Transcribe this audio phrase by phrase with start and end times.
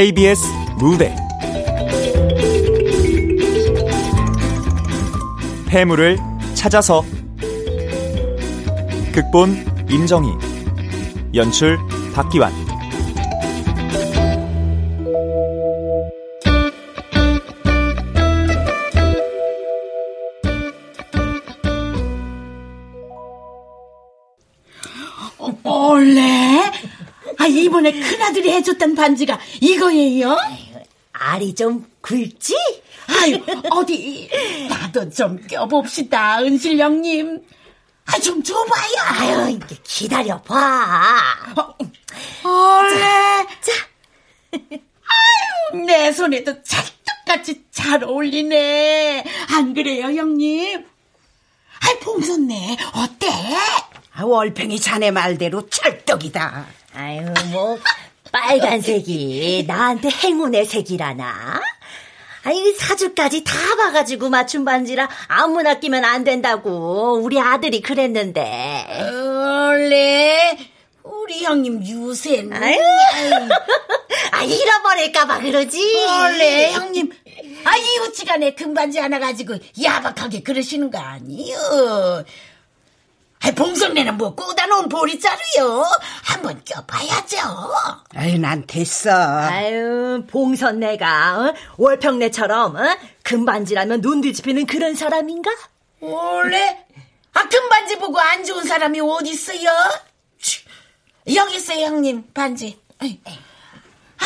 [0.00, 0.46] KBS
[0.78, 1.14] 무대.
[5.68, 6.16] 폐물을
[6.54, 7.04] 찾아서.
[9.12, 10.30] 극본 임정희.
[11.34, 11.78] 연출
[12.14, 12.50] 박기환
[28.20, 30.36] 큰아들이 해줬던 반지가 이거예요?
[31.12, 32.54] 알이 좀 굵지?
[33.08, 34.28] 아유 어디
[34.68, 37.42] 나도 좀 껴봅시다 은실령님
[38.06, 41.74] 아 좀 줘봐요 아유 이게 기다려봐
[42.44, 43.72] 원래 자
[45.72, 49.24] 아유 내 손에도 찰떡같이 잘 어울리네
[49.54, 50.84] 안 그래요 형님?
[51.82, 53.28] 아이 봉선네 어때?
[54.12, 56.66] 아, 월팽이 자네 말대로 찰떡이다.
[56.94, 57.78] 아유 뭐
[58.32, 61.60] 빨간색이 나한테 행운의 색이라나?
[62.42, 67.20] 아이 사주까지 다 봐가지고 맞춘 반지라 아무나 끼면 안 된다고.
[67.22, 68.86] 우리 아들이 그랬는데.
[69.12, 70.56] 원래
[71.02, 72.76] 우리 형님 유세는 아유.
[74.32, 75.80] 아 잃어버릴까봐 그러지.
[76.06, 77.10] 원래 형님.
[77.64, 81.58] 아 이웃지간에 금반지 하나 가지고 야박하게 그러시는 거 아니요
[83.42, 85.84] 아 봉선네는 뭐 꽂아놓은 보리자루요
[86.24, 87.38] 한번 껴봐야죠
[88.14, 89.10] 아유, 난 됐어.
[89.10, 91.54] 아유, 봉선내가 어?
[91.78, 92.80] 월평내처럼 어?
[93.22, 95.50] 금반지라면 눈 뒤집히는 그런 사람인가?
[96.00, 96.84] 원래
[97.32, 99.70] 아 금반지 보고 안 좋은 사람이 어디 있어요?
[100.40, 100.64] 치,
[101.34, 103.06] 여기 있어요 형님 반지 아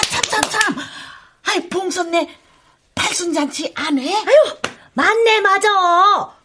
[0.01, 0.77] 참 참 참
[1.45, 2.35] 아이 봉선네
[2.97, 4.13] 팔순잔치 안 해?
[4.13, 4.57] 아유,
[4.95, 5.69] 맞네, 맞아.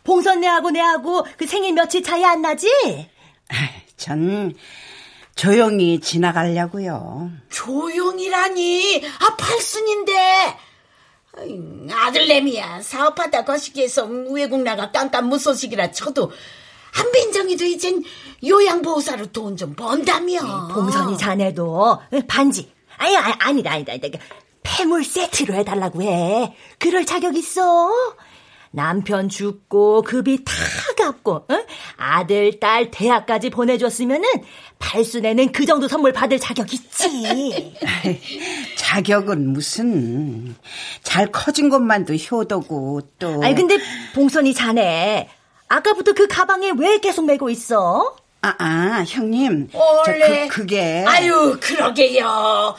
[0.03, 2.67] 봉선내하고 내하고 그 생일 며칠 차이 안 나지?
[3.97, 4.53] 전
[5.35, 7.31] 조용히 지나가려고요.
[7.49, 10.57] 조용이라니 아 팔순인데
[11.91, 16.31] 아들내미야 사업하다 거시기에서 외국 나가 깜깜 무소식이라 쳐도
[16.91, 18.03] 한빈정이도 이젠
[18.45, 22.71] 요양보호사로 돈 좀 번다며 봉선이 자네도 어, 반지.
[22.97, 24.19] 아니, 아니, 아니다, 아니다, 아니다.
[24.63, 26.55] 폐물 세트로 해달라고 해.
[26.79, 27.89] 그럴 자격 있어.
[28.71, 30.53] 남편 죽고 급이 다
[30.97, 31.65] 갚고 어?
[31.97, 34.27] 아들, 딸 대학까지 보내줬으면은
[34.77, 37.75] 팔순에는 그 정도 선물 받을 자격 있지.
[38.77, 40.55] 자격은 무슨
[41.03, 43.43] 잘 커진 것만도 효도고 또.
[43.43, 43.77] 아니 근데
[44.13, 45.29] 봉선이 자네
[45.67, 48.15] 아까부터 그 가방에 왜 계속 메고 있어?
[48.41, 49.69] 아, 아 형님.
[49.73, 51.03] 원래 저 그, 그게.
[51.07, 52.75] 아유 그러게요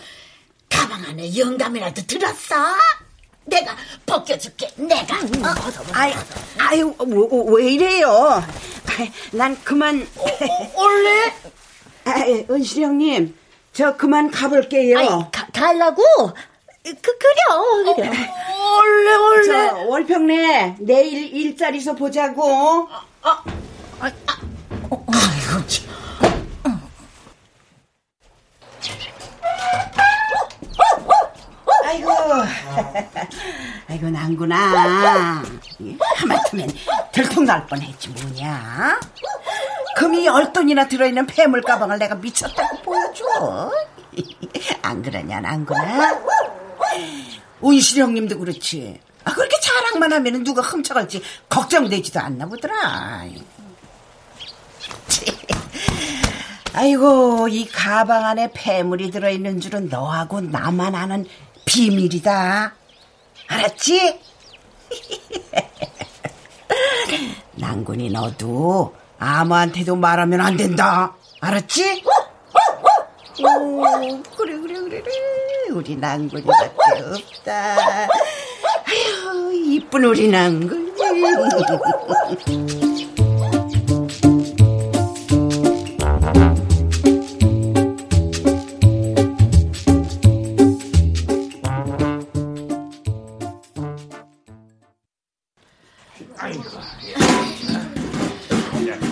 [0.68, 2.54] 가방 안에 영감이라도 들었어?
[3.50, 5.54] 내가 벗겨줄게 내가 어?
[5.92, 6.14] 아이,
[6.58, 8.42] 아유, 뭐, 왜 이래요?
[8.86, 10.06] 아이, 난 그만.
[10.74, 11.32] 원래
[12.04, 13.36] 아이, 은실 형님,
[13.72, 14.98] 저 그만 가볼게요.
[14.98, 16.02] 아니 가, 가려고?
[16.82, 18.10] 그 그려 그려.
[18.10, 22.88] 원래 원래 저 월평내 내일 일자리에서 보자고.
[24.00, 24.16] 아이고
[32.20, 32.46] 아이고,
[33.88, 35.42] 아이고 난구나.
[35.82, 36.68] 예, 하마터면
[37.12, 39.00] 들통날 뻔했지 뭐냐.
[39.96, 43.70] 금이 열 돈이나 들어있는 폐물 가방을 내가 미쳤다고 보여줘.
[44.82, 46.20] 안 그러냐, 안 그러냐?
[47.60, 49.00] 운실 형님도 그렇지.
[49.24, 53.24] 아, 그렇게 자랑만 하면 누가 훔쳐갈지 걱정되지도 않나 보더라.
[56.72, 61.26] 아이고, 이 가방 안에 폐물이 들어있는 줄은 너하고 나만 아는
[61.70, 62.74] 비밀이다.
[63.46, 64.18] 알았지?
[67.54, 71.14] 난군이 너도 아무한테도 말하면 안 된다.
[71.40, 72.02] 알았지?
[73.42, 73.82] 오,
[74.36, 75.14] 그래, 그래, 그래, 그래.
[75.70, 76.74] 우리 난군이밖에
[77.14, 77.76] 없다.
[77.76, 80.92] 아휴, 이쁜 우리 난군.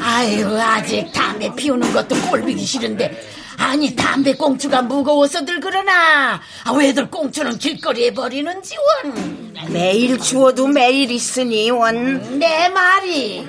[0.08, 3.14] 아유 아직 담배 피우는 것도 꼴보기 싫은데
[3.58, 8.75] 아니 담배 꽁초가 무거워서들 그러나 아, 왜들 꽁초는 길거리에 버리는지
[9.05, 9.52] 원.
[9.70, 12.38] 매일 주워도 매일 있으니 원.
[12.38, 13.46] 내 말이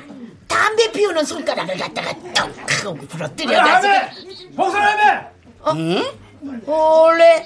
[0.49, 2.51] 담배 피우는 손가락을 갖다가 떡
[2.83, 3.93] 하고 부러뜨려가지고
[4.57, 5.21] 벗어나네!
[5.67, 6.03] 응?
[6.65, 7.45] 원래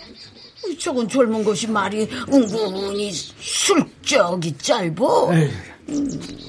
[0.79, 5.31] 저건 젊은 것이 말이 은근히 술적이 짧어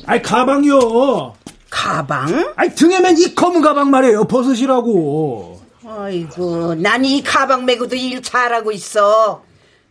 [0.06, 1.34] 아이, 가방이요.
[1.78, 2.52] 가방?
[2.56, 4.24] 아이, 등에 맨 이 검은 가방 말이에요.
[4.24, 5.60] 벗으시라고.
[5.86, 9.42] 아이고, 난 이 가방 메고도 일 잘하고 있어.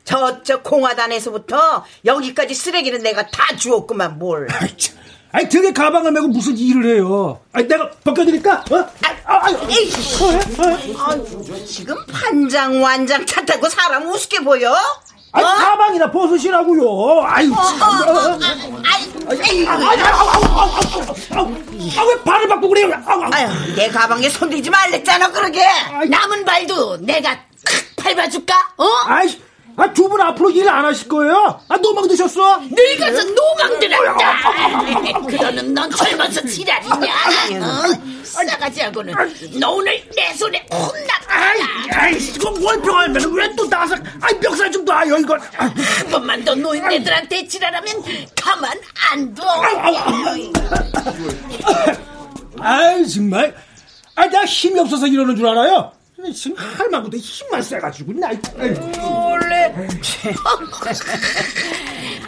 [0.05, 4.47] 저쪽 공화단에서부터 여기까지 쓰레기는 내가 다 주었구만 뭘.
[4.51, 4.95] 아이, 참.
[5.31, 7.39] 아이 등에 가방을 메고 무슨 일을 해요?
[7.53, 8.65] 아이 내가 벗겨드릴까?
[8.71, 8.75] 어?
[8.77, 8.87] 아,
[9.25, 9.91] 아, 아, 에이,
[10.99, 14.73] 아유, 지금 판장 완장 차 타고 사람 우습게 보여?
[15.33, 17.23] 아이 가방이나 벗으시라고요.
[17.25, 17.81] 아이, 참.
[17.81, 18.37] 어,
[21.41, 21.53] 어.
[21.97, 22.91] 아왜 발을 바꾸고 그래요?
[23.31, 25.65] 아유, 내 가방에 손대지 말랬잖아, 그러게.
[26.09, 27.31] 남은 발도 내가
[27.65, 28.53] 칵 밟아줄까?
[28.77, 28.85] 어?
[29.07, 29.27] 아이,
[29.75, 31.59] 아, 두 분 앞으로 일 안 하실 거예요?
[31.67, 32.57] 아, 노망 드셨어?
[32.59, 35.19] 늙어서 노망 들었다.
[35.27, 36.95] 그러는 넌 젊어서 지랄이냐?
[36.95, 38.23] 어?
[38.23, 39.13] 싸가지하고는
[39.59, 41.33] 너 오늘 내 손에 혼났다.
[41.91, 45.39] 아이, 이거 월평 알면 왜 또 나서, 아이, 멱살 좀 놔요, 이건.
[45.57, 48.03] 아, 한 번만 더 노인네들한테 지랄하면
[48.35, 48.71] 가만
[49.11, 49.43] 안 둬.
[52.59, 53.55] 아이, 정말.
[54.15, 55.91] 아, 내가 힘이 없어서 이러는 줄 알아요?
[56.33, 58.39] 지금 할망구도 힘만 세가지고, 나, 아이,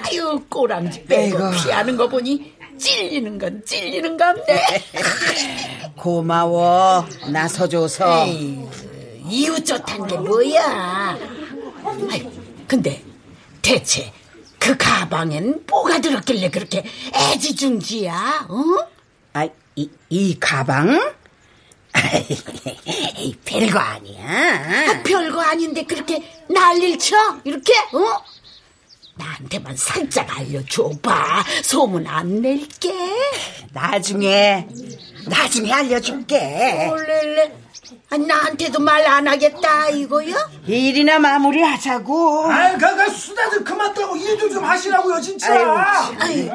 [0.03, 1.51] 아유 꼬랑지 빼고 아이고.
[1.63, 4.61] 피하는 거 보니 찔리는 건 찔리는 건데
[5.95, 8.25] 고마워, 나서줘서.
[9.27, 11.17] 이웃 좋단 게 뭐야
[12.11, 12.31] 아유
[12.67, 13.01] 근데
[13.61, 14.11] 대체
[14.59, 16.83] 그 가방엔 뭐가 들었길래 그렇게
[17.13, 18.63] 애지중지야 어?
[19.33, 21.14] 아, 이, 이 가방?
[23.17, 24.89] 에이, 별거 아니야.
[24.89, 28.23] 아, 별거 아닌데 그렇게 난리를 쳐 이렇게 어?
[29.17, 32.93] 나한테만 살짝 알려줘봐 소문 안 낼게
[33.73, 34.67] 나중에,
[35.27, 36.87] 나중에 알려줄게.
[36.89, 37.51] 원래
[38.09, 40.35] 아니 나한테도 말 안 하겠다 이거야?
[40.67, 42.51] 일이나 마무리하자고.
[42.51, 45.53] 아이, 그, 그, 수다들 그만 떨고 일 좀 좀 하시라고요, 진짜.
[46.19, 46.49] 아유,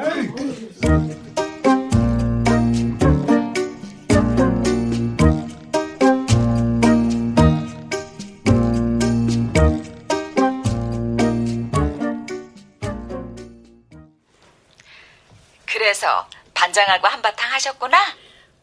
[16.01, 17.95] 그래서 반장하고 한바탕 하셨구나?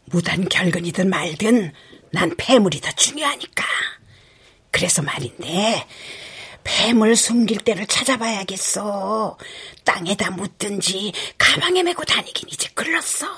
[0.07, 1.73] 무단 결근이든 말든
[2.11, 3.65] 난 폐물이 더 중요하니까.
[4.73, 5.87] 그래서 말인데
[6.65, 9.39] 폐물 숨길 때를 찾아봐야겠어.
[9.85, 13.29] 땅에다 묻든지 가방에 메고 다니긴 이제 글렀어.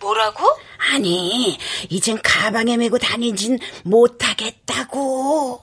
[0.00, 0.48] 뭐라고?
[0.90, 1.58] 아니,
[1.90, 5.62] 이젠 가방에 메고 다니진 못하겠다고.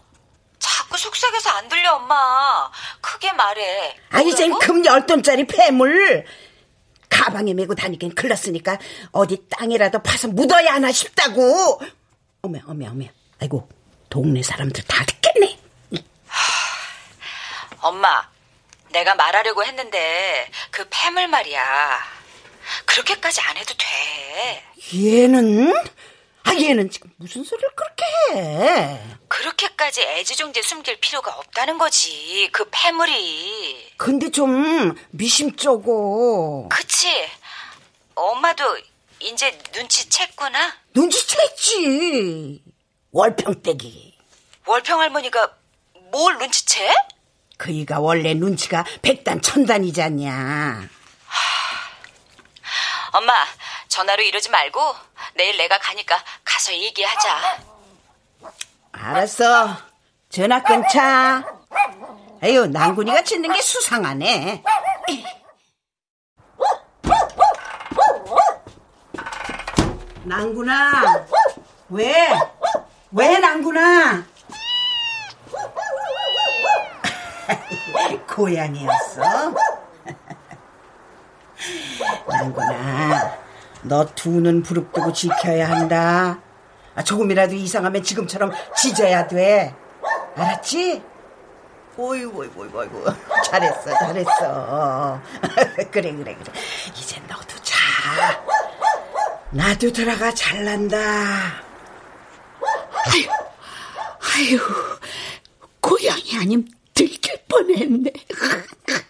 [0.60, 2.70] 자꾸 속삭여서 안 들려 엄마
[3.02, 4.74] 크게 말해 아, 이젠 뭐라고?
[4.74, 6.26] 금 열돈짜리 폐물
[7.20, 8.80] 가방에 메고 다니긴 글렀으니까
[9.12, 11.82] 어디 땅이라도 파서 묻어야 하나 싶다고.
[12.42, 13.12] 어메, 어메, 어메.
[13.42, 13.68] 아이고,
[14.10, 15.60] 동네 사람들 다 듣겠네.
[17.82, 18.30] 엄마
[18.92, 22.00] 내가 말하려고 했는데 그 폐물 말이야
[22.86, 24.64] 그렇게까지 안 해도 돼
[24.94, 25.74] 얘는?
[26.50, 29.00] 아, 얘는 지금 무슨 소리를 그렇게 해?
[29.28, 36.70] 그렇게까지 애지중지 숨길 필요가 없다는 거지 그 폐물이 근데 좀 미심쩍어.
[36.70, 37.28] 그치
[38.16, 38.64] 엄마도
[39.20, 42.62] 이제 눈치챘구나 눈치챘지.
[43.12, 44.18] 월평떼기.
[44.66, 45.56] 월평 할머니가
[46.12, 46.94] 뭘 눈치채?
[47.58, 50.90] 그이가 원래 눈치가 백단 천단이지 않냐.
[53.12, 53.34] 엄마
[53.90, 54.96] 전화로 이러지 말고
[55.36, 57.60] 내일 내가 가니까 가서 얘기하자
[58.92, 59.78] 알았어.
[60.30, 61.44] 전화 끊자.
[62.44, 64.64] 에휴, 난군이가 짖는 게 수상하네.
[70.24, 71.26] 난군아,
[71.90, 72.28] 왜?
[73.12, 74.24] 왜 난군아?
[78.28, 79.22] 고양이였어?
[82.28, 83.38] 난군아,
[83.84, 86.40] 너두눈 부릅뜨고 지켜야 한다.
[86.96, 89.74] 아, 조금이라도 이상하면 지금처럼 짖어야 돼.
[90.36, 91.02] 알았지?
[91.98, 93.06] 오이고, 오이고, 오이고, 오이고.
[93.46, 95.22] 잘했어, 잘했어.
[95.92, 96.36] 그래, 그래, 그래.
[96.98, 97.78] 이제 너도 자.
[99.52, 101.68] 나도 들어가 잘난다.
[104.40, 104.58] 아유
[105.82, 108.12] 고양이 아님 들킬 뻔했네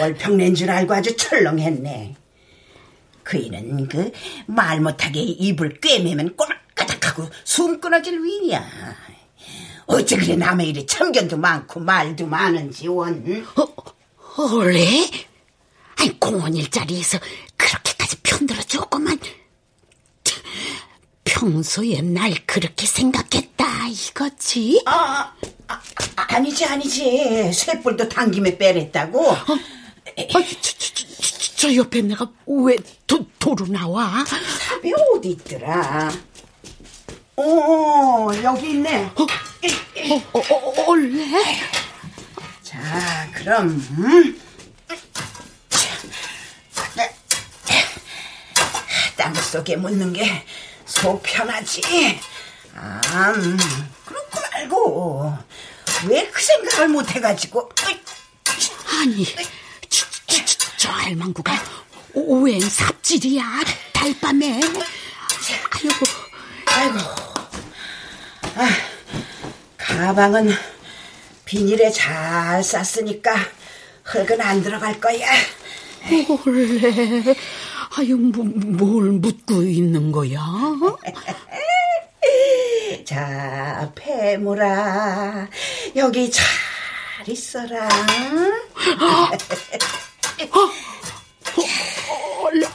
[0.00, 2.14] 월평 낸 줄 알고 아주 철렁했네.
[3.22, 4.10] 그이는 그
[4.46, 8.66] 말 못하게 입을 꿰매면 꼬락까닥하고 숨 끊어질 위냐.
[9.86, 13.44] 어째 그래 남의 일에 참견도 많고 말도 많은지 원.
[13.56, 14.86] 어, 원래?
[15.96, 17.18] 아니 공원 일자리에서
[17.56, 19.18] 그렇게까지 편들어 줬구만
[21.24, 24.82] 평소에 날 그렇게 생각했다 이거지?
[24.86, 25.34] 아,
[25.68, 25.80] 아,
[26.16, 29.30] 아, 아니지 아니지 쇠뿔도 당김에 빼랬다고.
[29.32, 34.24] 아, 저, 저, 저, 저, 저 옆에 내가 왜 도, 도로 나와?
[34.24, 36.10] 삽이 어디 있더라?
[37.36, 39.10] 어 여기 있네.
[39.14, 39.26] 어,
[40.32, 41.26] 어, 올래?
[42.62, 44.40] 자, 그럼 음?
[49.16, 50.44] 땅 속에 묻는 게
[50.88, 51.82] 속 편하지.
[52.80, 53.56] 아, 음,
[54.04, 55.32] 그렇고 말고
[56.08, 57.68] 왜 그 생각을 못 해가지고?
[59.00, 59.24] 아니,
[59.88, 61.52] 저, 저, 저, 저 할망구가
[62.14, 63.44] 오웬 삽질이야,
[63.92, 64.60] 달밤에.
[64.60, 64.80] 아이고,
[66.66, 66.98] 아이고,
[68.56, 68.68] 아,
[69.76, 70.50] 가방은
[71.44, 73.34] 비닐에 잘 쌌으니까
[74.04, 75.26] 흙은 안 들어갈 거야.
[76.46, 77.34] 원래,
[77.96, 80.38] 아유, 뭐, 뭘 묻고 있는 거야?
[83.08, 85.48] 자, 패물아,
[85.96, 86.44] 여기 잘
[87.26, 87.88] 있어라.
[92.42, 92.66] 원래,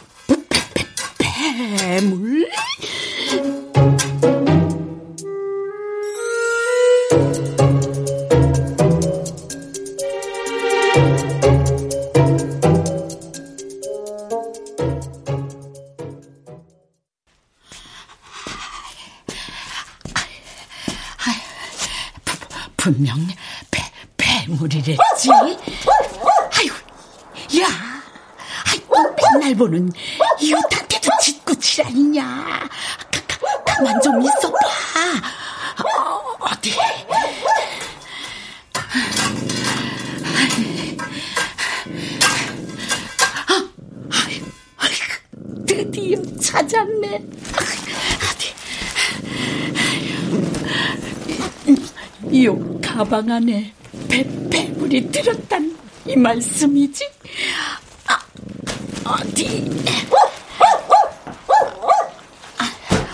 [29.54, 29.92] 아이고 맨날 보는
[30.40, 32.24] 이웃한테도 짓고 지랄이냐.
[32.26, 32.68] 가,
[33.28, 34.58] 가, 가만 좀 있어봐.
[35.84, 36.74] 어, 어디?
[45.68, 47.24] 드디어 찾았네.
[48.26, 48.54] 어디?
[52.46, 53.74] 요 가방 안에
[54.10, 57.10] 배, 배물이 들었단 이 말씀이지?
[58.08, 58.20] 아,
[59.06, 59.72] 어디?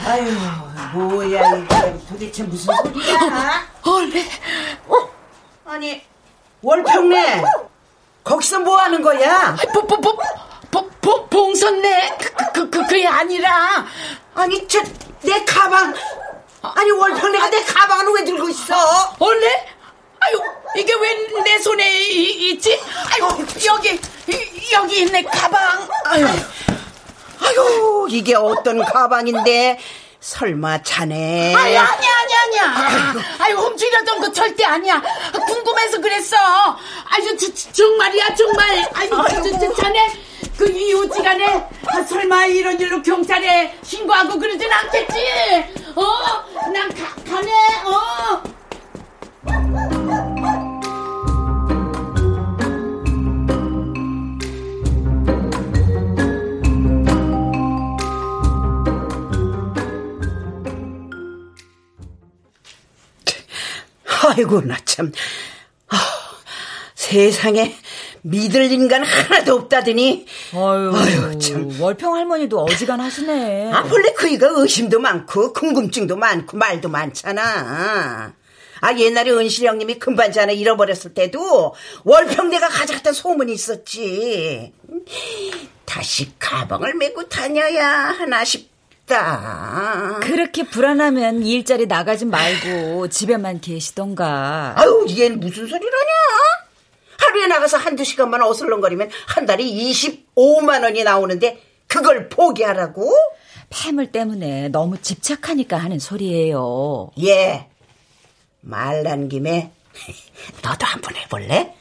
[0.06, 0.26] 아유,
[0.96, 1.40] 뭐야,
[2.16, 3.68] 이게 도 대체 무슨 소리야?
[3.86, 4.26] 원래
[5.66, 6.02] 아니,
[6.62, 7.44] 월평래,
[8.24, 9.56] 거기서 뭐 하는 거야?
[11.02, 13.86] 보, 봉선네 그, 그, 그, 그, 그게 아니라
[14.34, 14.80] 아니, 저,
[15.22, 15.94] 내 가방.
[16.62, 19.16] 아니, 월평래가 내 가방을 왜 들고 있어?
[19.20, 19.48] 원래
[20.22, 20.42] 아유
[20.76, 22.78] 이게 왜 내 손에 이- 있지?
[23.14, 26.26] 아유 여기 이- 여기 있네 가방 아유
[27.42, 29.80] 아유, 이게 어떤 가방인데,
[30.22, 31.54] 설마 자네.
[31.56, 35.02] 아니 아니야 아니야 아니야 아유 훔치려던 거 절대 아니야.
[35.48, 36.36] 궁금해서 그랬어.
[37.06, 38.90] 아유 저, 저, 정말이야 정말.
[38.94, 40.12] 아유 저, 저, 자네.
[40.58, 45.94] 그 이웃지간에 아, 설마 이런 일로 경찰에 신고하고 그러진 않겠지?
[45.96, 46.90] 어 난
[47.26, 47.52] 가네.
[47.86, 48.44] 어
[64.30, 65.12] 아이고, 나 참.
[65.90, 65.98] 아,
[66.96, 67.76] 세상에
[68.22, 70.26] 믿을 인간 하나도 없다더니.
[70.54, 71.80] 아유, 아유, 참.
[71.80, 73.72] 월평 할머니도 어지간하시네.
[73.72, 78.34] 아, 원래 그이가 의심도 많고, 궁금증도 많고, 말도 많잖아.
[78.82, 84.74] 아, 옛날에 은실 형님이 금반지 하나 잃어버렸을 때도 월평내가 가져갔던 소문이 있었지.
[85.86, 88.69] 다시 가방을 메고 다녀야 하나 싶
[89.10, 90.20] 다.
[90.22, 94.74] 그렇게 불안하면 일자리 나가지 말고 집에만 계시던가.
[94.78, 96.10] 아유, 얘는 무슨 소리라냐?
[97.18, 103.14] 하루에 나가서 한두 시간만 어슬렁거리면 한 달에 25만 원이 나오는데 그걸 포기하라고?
[103.70, 107.12] 폐물 때문에 너무 집착하니까 하는 소리예요.
[107.22, 107.68] 예.
[108.62, 109.72] 말난 김에
[110.64, 111.76] 너도 한 번 해볼래?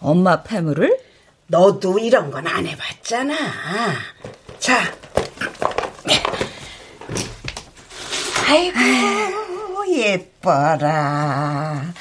[0.00, 0.98] 엄마 폐물을?
[1.46, 3.34] 너도 이런 건 안 해봤잖아.
[4.58, 4.94] 자.
[8.48, 11.92] 아이고, 예뻐라.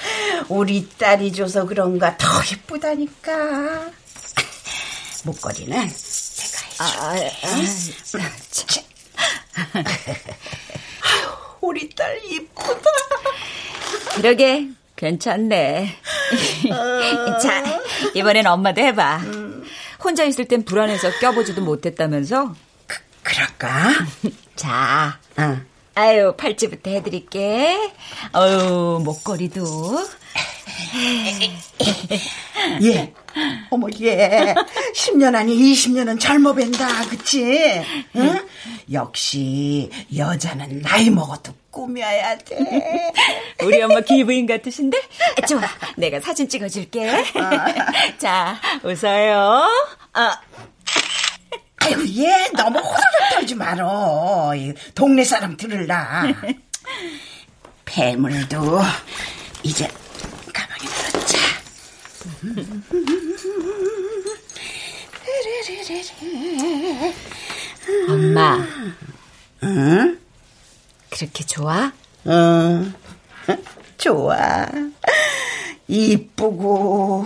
[0.47, 3.91] 우리 딸이 줘서 그런가 더 예쁘다니까.
[5.25, 6.83] 목걸이는 내가 해줘.
[6.83, 8.83] 아, 아, 참.
[11.59, 12.89] 우리 딸 이쁘다.
[14.15, 15.97] 그러게 괜찮네.
[17.43, 17.81] 자,
[18.13, 19.21] 이번엔 엄마도 해봐.
[20.01, 22.55] 혼자 있을 땐 불안해서 껴보지도 못했다면서?
[23.23, 23.93] 그럴까?
[24.55, 25.65] 자, 응.
[25.97, 27.75] 아유 팔찌부터 해드릴게.
[28.35, 29.65] 어유 목걸이도.
[32.83, 33.13] 예.
[33.71, 34.53] 어머, 예.
[34.95, 37.81] 10년 아니 20년은 젊어 뵌다, 그치?
[38.15, 38.47] 응?
[38.91, 43.11] 역시, 여자는 나이 먹어도 꾸며야 돼.
[43.63, 45.01] 우리 엄마 기부인 같으신데?
[45.47, 45.61] 좋아,
[45.97, 47.23] 내가 사진 찍어줄게.
[48.19, 49.67] 자, 웃어요.
[50.13, 50.41] 아,
[51.77, 54.53] 아이고, 얘 너무 호들갑 떨지 말어.
[54.55, 56.23] 이 동네 사람 들을라.
[57.85, 58.81] 폐물도
[59.63, 59.87] 이제
[60.53, 61.37] 가방에 넣자.
[68.09, 68.57] 엄마,
[69.63, 70.19] 응?
[71.09, 71.91] 그렇게 좋아?
[72.25, 72.91] 어,
[73.97, 74.65] 좋아.
[75.87, 77.25] 이쁘고.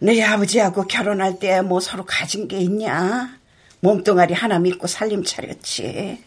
[0.00, 3.38] 너희 아버지하고 결혼할 때 뭐 서로 가진 게 있냐?
[3.80, 6.22] 몸뚱아리 하나 믿고 살림 차렸지.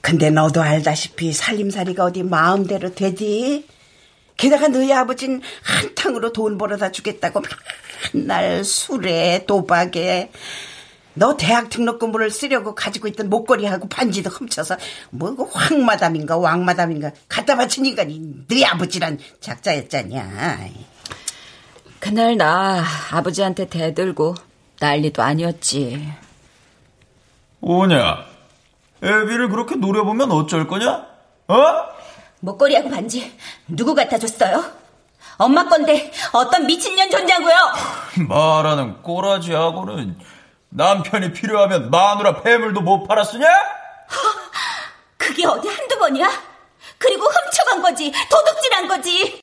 [0.00, 3.66] 근데 너도 알다시피 살림살이가 어디 마음대로 되디?
[4.36, 7.42] 게다가 너희 아버진 한탕으로 돈 벌어다 주겠다고
[8.14, 10.30] 맨날 술에 도박에
[11.14, 14.78] 너 대학 등록금을 쓰려고 가지고 있던 목걸이하고 반지도 훔쳐서
[15.10, 18.04] 뭐그 황마담인가 왕마담인가 갖다 바치니까
[18.48, 20.68] 너희 아버지란 작자였잖냐.
[22.00, 24.34] 그날 나 아버지한테 대들고
[24.80, 26.12] 난리도 아니었지.
[27.60, 28.24] 오냐?
[29.02, 31.06] 애비를 그렇게 노려보면 어쩔 거냐?
[31.48, 31.56] 어?
[32.40, 33.36] 목걸이하고 반지
[33.68, 34.64] 누구 갖다 줬어요?
[35.36, 37.54] 엄마 건데 어떤 미친년 줬냐고요?
[38.28, 40.18] 말하는 꼬라지하고는
[40.70, 43.46] 남편이 필요하면 마누라 폐물도 못 팔았으냐?
[45.18, 46.30] 그게 어디 한두 번이야?
[46.98, 49.40] 그리고 훔쳐간 거지 도둑질한 거지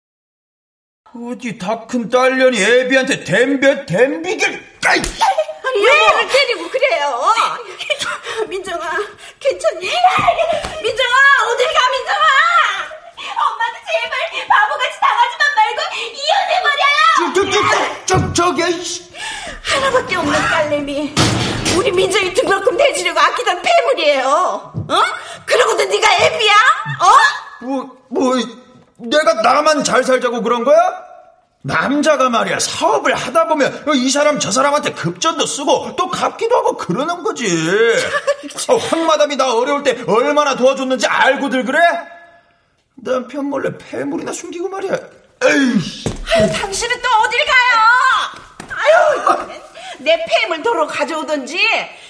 [1.15, 5.01] 어디 다 큰 딸년이 애비한테 댐벼 댐비길 아이!
[5.01, 7.21] 왜 애를 때리고 그래요?
[8.47, 8.89] 민정아,
[9.39, 9.79] 괜찮니?
[10.81, 11.15] 민정아,
[11.51, 12.25] 어딜 가, 민정아!
[13.45, 15.81] 엄마도 제발 바보같이 당하지만 말고
[16.17, 19.11] 이혼해버려요 저, 저, 저, 저기, 이씨.
[19.63, 21.13] 하나밖에 없는 딸내미.
[21.77, 24.23] 우리 민정이 등록금 대주려고 아끼던 폐물이에요.
[24.89, 25.01] 어?
[25.45, 26.53] 그러고도 네가 애비야?
[27.01, 27.65] 어?
[27.65, 28.33] 뭐, 뭐,
[28.97, 30.77] 내가 나만 잘 살자고 그런 거야?
[31.63, 37.23] 남자가 말이야 사업을 하다 보면 이 사람 저 사람한테 급전도 쓰고 또 갚기도 하고 그러는
[37.23, 37.45] 거지.
[38.69, 41.79] 어, 황마담이 나 어려울 때 얼마나 도와줬는지 알고들 그래?
[42.95, 44.93] 남편 몰래 폐물이나 숨기고 말이야.
[44.93, 46.03] 에이.
[46.35, 48.73] 아유, 당신은 또 어딜 가요?
[48.73, 49.47] 아유,
[49.99, 51.59] 내 폐물 도로 가져오든지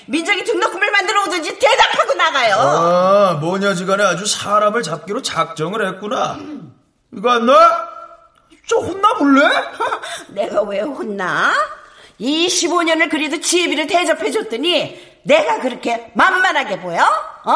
[0.07, 2.55] 민정이 등록금을 만들어 오든지 대답하고 나가요.
[2.55, 6.37] 아, 뭐냐지간에 아주 사람을 잡기로 작정을 했구나.
[7.17, 7.89] 이거 안 나?
[8.67, 9.41] 저 혼나 볼래?
[10.29, 11.51] 내가 왜 혼나?
[12.21, 17.03] 25년을 그래도 지혜비를 대접해줬더니 내가 그렇게 만만하게 보여?
[17.03, 17.55] 어?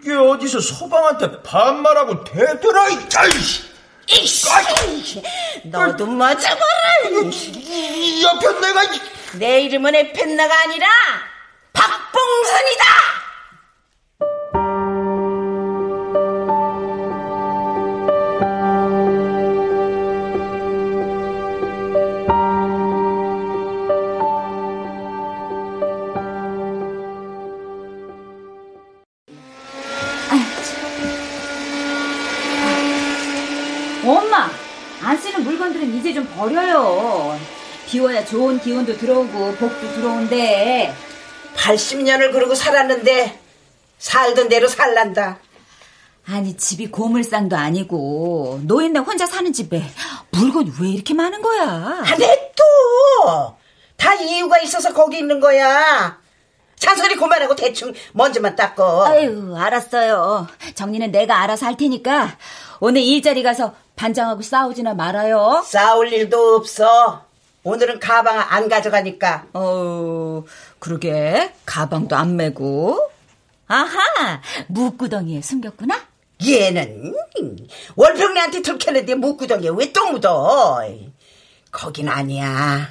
[0.00, 3.70] 이게 어디서 소방한테 반말하고 대들어, 이 아이씨.
[4.08, 5.22] 이씨,
[5.64, 7.20] 너도 맞아봐라.
[7.30, 9.00] 이 옆에 내가, 이-
[9.38, 10.86] 내 이름은 에펜나가 아니라
[11.72, 12.84] 박봉선이다.
[38.30, 40.92] 좋은 기운도 들어오고 복도 들어온대
[41.56, 43.38] 80년을 그러고 살았는데
[43.98, 45.38] 살던 대로 살란다.
[46.28, 49.82] 아니 집이 고물상도 아니고 노인네 혼자 사는 집에
[50.30, 53.56] 물건이 왜 이렇게 많은 거야 아, 냅둬.
[53.96, 56.18] 다 이유가 있어서 거기 있는 거야.
[56.76, 59.06] 잔소리 그만하고 대충 먼지만 닦어.
[59.06, 62.38] 아유 알았어요 정리는 내가 알아서 할 테니까
[62.78, 67.28] 오늘 일자리 가서 반장하고 싸우지나 말아요 싸울 일도 없어.
[67.62, 69.46] 오늘은 가방 안 가져가니까.
[69.52, 70.44] 어,
[70.78, 71.52] 그러게.
[71.66, 73.10] 가방도 안 메고.
[73.66, 76.08] 아하, 묵구덩이에 숨겼구나?
[76.44, 77.14] 얘는
[77.96, 80.80] 월평내한테 들켰는데 묵구덩이에 왜 또 묻어?
[81.70, 82.88] 거긴 아니야.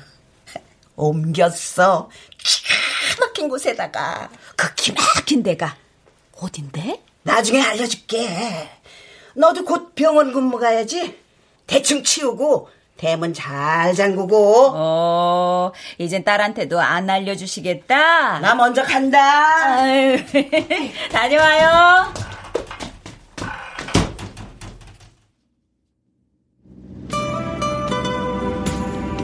[0.95, 2.09] 옮겼어.
[2.37, 4.29] 기가 막힌 곳에다가.
[4.55, 5.75] 그 기막힌 데가
[6.39, 7.01] 어딘데?
[7.23, 8.69] 나중에 알려줄게.
[9.33, 11.17] 너도 곧 병원 근무 가야지.
[11.67, 14.71] 대충 치우고 대문 잘 잠그고.
[14.75, 18.39] 어, 이젠 딸한테도 안 알려주시겠다?
[18.39, 19.17] 나 먼저 간다.
[19.79, 20.17] 아유,
[21.09, 22.13] 다녀와요.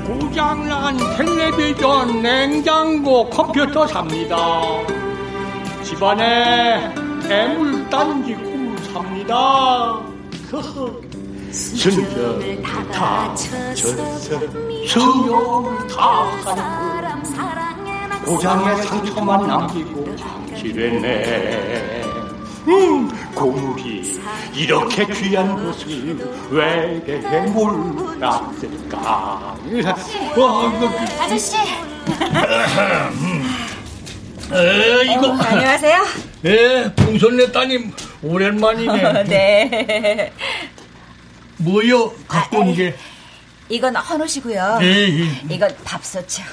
[0.07, 4.37] 고장난 텔레비전, 냉장고, 컴퓨터 삽니다.
[5.83, 6.93] 집안에
[7.29, 9.99] 애물단지 콩 삽니다.
[11.55, 14.39] 순전을 다 젖서
[14.89, 22.03] 성욕을 다 가지고 고장에 상처만 남기고 잠기랬네.
[22.67, 24.19] 음, 고물이
[24.53, 26.17] 이렇게 귀한 것을
[26.49, 27.19] 왜게
[27.51, 28.97] 몰랐을까?
[28.97, 30.89] 와, 이거
[31.21, 31.55] 아저씨.
[34.53, 36.05] 에, 이거 안녕하세요.
[36.45, 37.91] 예, 풍선내 따님
[38.21, 39.23] 오랜만이네.
[39.29, 40.31] 네.
[41.57, 42.11] 뭐요?
[42.27, 42.95] 갖고 온 게.
[43.69, 44.79] 이건 헌옷이고요.
[44.81, 45.41] 예, 예.
[45.49, 46.45] 이건 밥솥이요.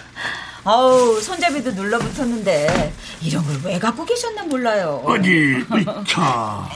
[0.65, 5.03] 어우, 손잡이도 눌러붙었는데 이런 걸 왜 갖고 계셨나 몰라요.
[5.05, 5.57] 어디,
[6.07, 6.69] 자.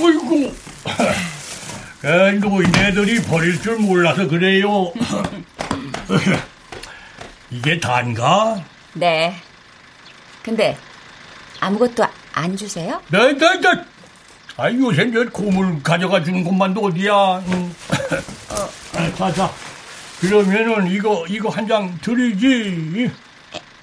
[0.00, 0.54] 어이구.
[2.04, 4.92] 에, 노인네들이 버릴 줄 몰라서 그래요.
[7.50, 8.62] 이게 단가?
[8.94, 9.34] 네.
[10.42, 10.76] 근데
[11.60, 13.00] 아무것도 안 주세요?
[13.08, 13.68] 네, 네, 네.
[14.60, 17.42] 아, 요새 저 고물 가져가 주는 것만도 어디야.
[17.48, 17.74] 응.
[18.94, 19.50] 아, 자, 자.
[20.20, 23.10] 그러면은 이거, 이거 한 장 드리지.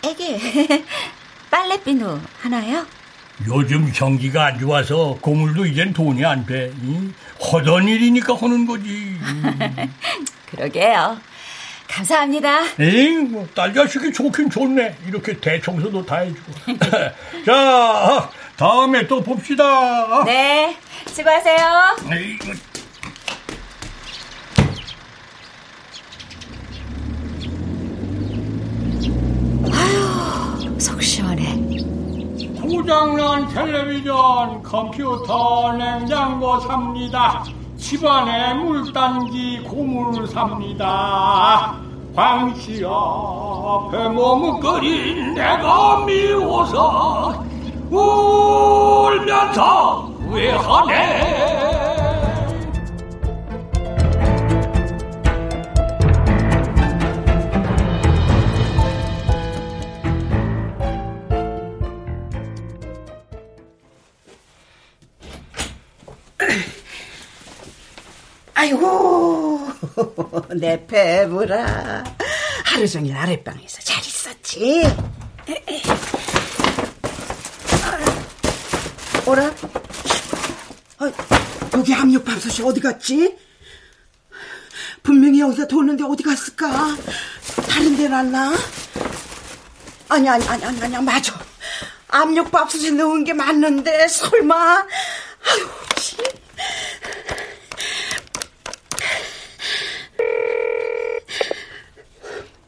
[0.05, 0.37] 애기,
[1.49, 2.85] 빨래비누 하나요?
[3.47, 6.71] 요즘 경기가 안 좋아서 고물도 이젠 돈이 안 돼.
[6.83, 7.09] 이?
[7.51, 9.15] 허던 일이니까 하는 거지.
[10.51, 11.17] 그러게요.
[11.87, 12.65] 감사합니다.
[12.79, 14.95] 에이, 뭐, 딸 자식이 좋긴 좋네.
[15.07, 16.51] 이렇게 대청소도 다 해주고.
[17.47, 20.23] 자, 다음에 또 봅시다.
[20.25, 21.57] 네, 수고하세요.
[22.11, 22.39] 에이,
[30.79, 31.55] 속 시원해.
[32.59, 37.43] 고장난 텔레비전, 컴퓨터, 냉장고 삽니다.
[37.77, 41.75] 집안에 물단기 고물 삽니다.
[42.15, 47.45] 광시 앞에 머뭇거린 내가 미워서
[47.89, 49.57] 울면서
[50.29, 51.57] 왜하네
[68.53, 69.59] 아이고,
[70.59, 72.03] 내 배부라.
[72.65, 74.83] 하루 종일 아랫방에서 잘 있었지?
[79.27, 79.43] 오라?
[80.99, 81.11] 아,
[81.73, 83.37] 여기 압력밥솥이 어디 갔지?
[85.03, 86.95] 분명히 여기서 뒀는데 어디 갔을까?
[87.69, 88.53] 다른 데 놨나?
[90.09, 91.37] 아니, 아니, 아니, 아니, 아니, 맞아.
[92.07, 94.55] 압력밥솥에 넣은 게 맞는데, 설마.
[95.45, 96.15] 아유, 씨.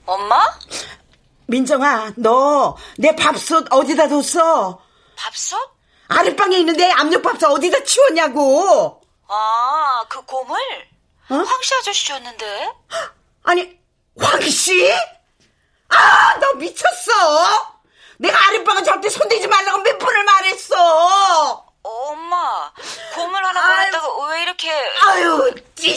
[0.05, 0.35] 엄마?
[1.47, 4.81] 민정아, 너 내 밥솥 어디다 뒀어?
[5.15, 5.78] 밥솥?
[6.09, 9.01] 아랫방에 있는데 압력밥솥 어디다 치웠냐고?
[9.27, 10.57] 아, 그 고물?
[11.29, 11.35] 어?
[11.35, 12.73] 황씨 아저씨 줬는데?
[13.43, 13.77] 아니,
[14.19, 14.91] 황씨?
[15.89, 17.79] 아, 너 미쳤어?
[18.17, 20.75] 내가 아랫방에 절대 손대지 말라고 몇 번을 말했어.
[20.75, 22.71] 어, 엄마,
[23.13, 23.91] 고물 하나 아유.
[23.91, 24.71] 보냈다가 왜 이렇게...
[25.07, 25.95] 아유, 찌.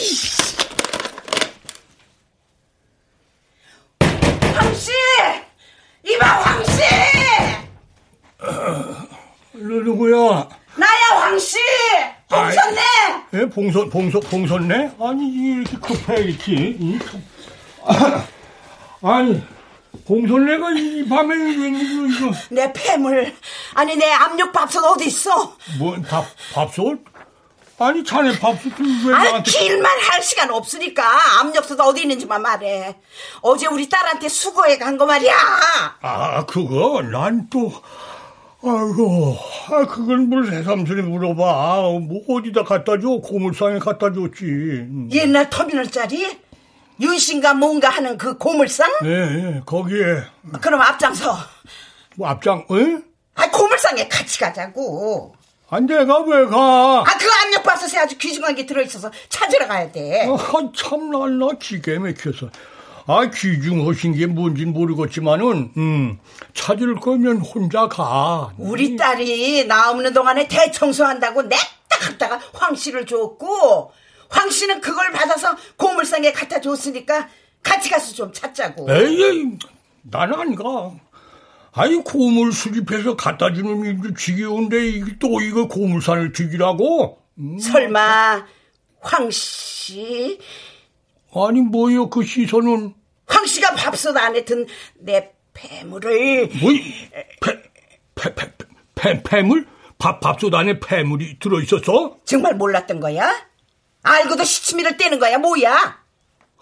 [4.55, 4.91] 황씨!
[6.03, 6.81] 이봐, 황씨!
[9.53, 10.47] 너 누구야?
[10.75, 11.57] 나야, 황씨!
[12.29, 12.81] 봉선네!
[13.35, 14.91] 예, 봉선, 봉선, 봉선네?
[14.99, 16.77] 아니, 이렇게 급해, 이렇게.
[16.81, 16.99] 응?
[19.03, 19.43] 아니,
[20.07, 23.31] 봉선네가 이 밤에 웬일로 이거, 내 폐물,
[23.75, 25.55] 아니, 내 압력밥솥 어디 있어?
[25.77, 26.99] 뭐, 밥, 밥솥?
[27.77, 29.51] 아니, 자네 밥솥을 왜 아니, 나한테.
[29.51, 31.03] 길만 할 시간 없으니까
[31.41, 32.95] 압력솥 어디 있는지만 말해.
[33.41, 35.33] 어제 우리 딸한테 수거해 간 거 말이야.
[36.01, 37.73] 아, 그거, 난 또,
[38.65, 39.37] 아이고,
[39.71, 41.81] 아, 그건 뭘 새삼스레 물어봐.
[41.99, 43.19] 뭐, 어디다 갖다 줘?
[43.21, 44.45] 고물상에 갖다 줬지.
[44.45, 45.09] 음.
[45.11, 46.37] 옛날 터미널짜리
[47.01, 48.89] 윤신가 뭔가 하는 그 고물상?
[49.03, 50.23] 예, 예, 거기에,
[50.61, 51.35] 그럼 앞장서.
[52.15, 52.99] 뭐, 앞장, 에?
[53.35, 55.35] 아, 고물상에 같이 가자고.
[55.69, 56.99] 아, 내가 왜 가?
[57.01, 60.25] 아, 그 압력밥솥에 아주 귀중한 게 들어있어서 찾으러 가야 돼.
[60.29, 62.49] 아, 참, 난, 나 기계 막혀서.
[63.05, 66.19] 아, 귀중하신 게 뭔진 모르겠지만은, 음,
[66.53, 68.53] 찾을 거면 혼자 가.
[68.57, 73.91] 우리 딸이 나 없는 동안에 대청소한다고 냈다 갖다가 황 씨를 줬고,
[74.29, 77.27] 황 씨는 그걸 받아서 고물상에 갖다 줬으니까
[77.61, 78.87] 같이 가서 좀 찾자고.
[78.89, 79.57] 에이,
[80.03, 80.91] 나는 안 가.
[81.73, 87.17] 아니, 고물 수집해서 갖다 주는 일도 지겨운데, 이게 또 이거 고물산을 튀기라고?
[87.59, 88.45] 설마
[89.01, 90.39] 황 씨,
[91.35, 92.93] 아니, 뭐요, 그 시선은.
[93.25, 94.65] 황 씨가 밥솥 안에 든
[94.99, 96.71] 내 폐물을 뭐,
[97.41, 97.61] 폐,
[98.15, 98.51] 폐, 폐,
[98.95, 99.67] 폐, 폐물?
[99.97, 102.17] 밥, 밥솥 안에 폐물이 들어 있었어?
[102.25, 103.47] 정말 몰랐던 거야?
[104.03, 105.73] 알고도 시치미를 떼는 거야, 뭐야?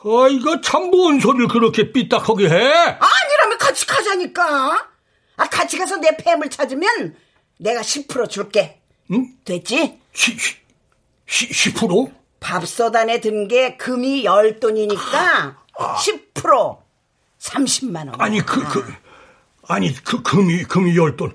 [0.03, 2.55] 아, 이거 참뭔 소리를 그렇게 삐딱하게 해?
[2.55, 4.89] 아니라면 같이 가자니까.
[5.37, 7.15] 아, 같이 가서 내 폐물 찾으면
[7.57, 8.79] 내가 10% 줄게.
[9.11, 9.27] 응?
[9.45, 9.99] 됐지?
[10.13, 10.55] 시, 시,
[11.53, 12.11] 시, 10%?
[12.51, 16.77] 밥솥 안에 든 게 금이 열 돈이니까 10%
[17.39, 18.15] 30만 원.
[18.19, 18.93] 아니, 그, 그,
[19.67, 21.33] 아니, 그, 금이, 금이 열 돈.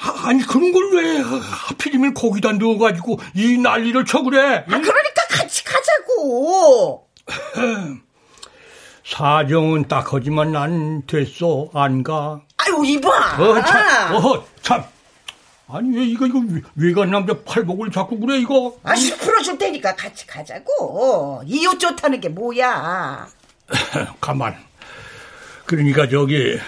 [0.00, 4.58] 아, 아니, 그런 걸 왜 하필이면 거기다 넣어가지고 이 난리를 쳐 그래?
[4.58, 7.08] 아, 그러니까 같이 가자고.
[9.04, 12.42] 사정은 딱하지만 난 됐어 안 가.
[12.58, 13.08] 아유 이봐.
[13.42, 14.84] 어 참, 어 참.
[15.70, 16.42] 아니 왜 이거 이거
[16.76, 18.76] 외간 남자 팔복을 자꾸 그래 이거?
[18.82, 21.42] 아씨 풀어줄 테니까 같이 가자고.
[21.46, 23.28] 이웃 좋다는 게 뭐야?
[24.20, 24.56] 가만.
[25.66, 26.58] 그러니까 저기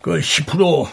[0.00, 0.88] 그 10%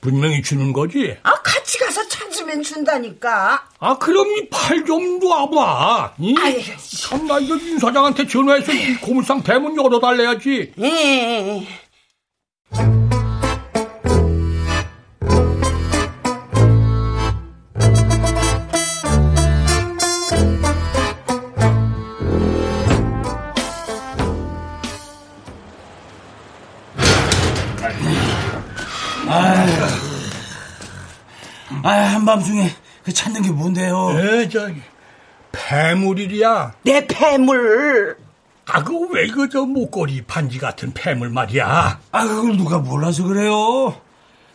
[0.00, 1.16] 분명히 주는 거지.
[1.22, 3.68] 아 같이 가서 찾으면 준다니까.
[3.78, 6.14] 아 그럼 이 팔 좀 놔봐.
[6.18, 6.34] 이?
[7.08, 10.72] 참나 이거 윤 사장한테 전화해서 이 고물상 대문 열어달래야지.
[10.80, 11.66] 예.
[31.84, 32.70] 아, 한밤중에
[33.04, 34.16] 그 찾는 게 뭔데요?
[34.18, 34.80] 에 저기
[35.52, 36.72] 폐물이랴.
[36.82, 38.16] 내 폐물.
[38.66, 42.00] 아 그거 왜 그 저 목걸이 반지 같은 폐물 말이야.
[42.10, 43.94] 아, 그걸 누가 몰라서 그래요?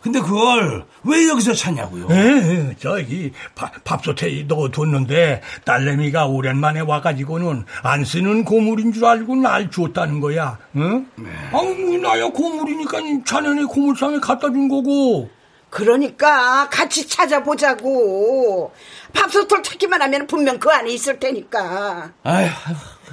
[0.01, 2.07] 근데 그걸 왜 여기서 찾냐고요?
[2.09, 10.21] 에 저기 밥, 밥솥에 넣어뒀는데 딸내미가 오랜만에 와가지고는 안 쓰는 고물인 줄 알고 날 줬다는
[10.21, 10.57] 거야.
[10.77, 11.05] 응?
[11.51, 15.29] 아우 뭐 나야 고물이니까 자네네 고물상에 갖다 준 거고.
[15.69, 18.73] 그러니까 같이 찾아보자고.
[19.13, 22.11] 밥솥을 찾기만 하면 분명 그 안에 있을 테니까.
[22.23, 22.49] 아휴,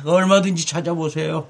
[0.05, 1.49] 얼마든지 찾아보세요.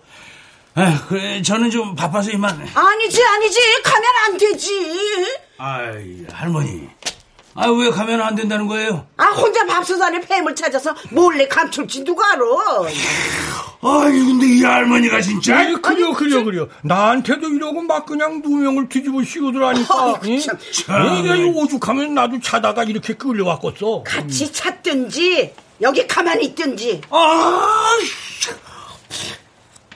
[0.75, 2.51] 아, 그래, 저는 좀 바빠서 이만.
[2.75, 5.27] 아니지 아니지 가면 안 되지.
[5.59, 6.89] 아이, 할머니.
[7.57, 9.07] 아, 왜 가면 안 된다는 거예요?
[9.17, 12.43] 아 혼자 밥솥 안에 폐물 찾아서 몰래 감출지 누가 알아.
[13.83, 15.59] 아이, 근데 이 할머니가 진짜.
[15.59, 20.21] 아니 그려 그려 그려 나한테도 이러고 막 그냥 누명을 뒤집어 씌우더라니까.
[21.19, 24.03] 이게 오죽하면 나도 자다가 이렇게 끌려왔겠어.
[24.05, 27.01] 같이 찾든지 여기 가만히 있든지.
[27.11, 27.97] 아,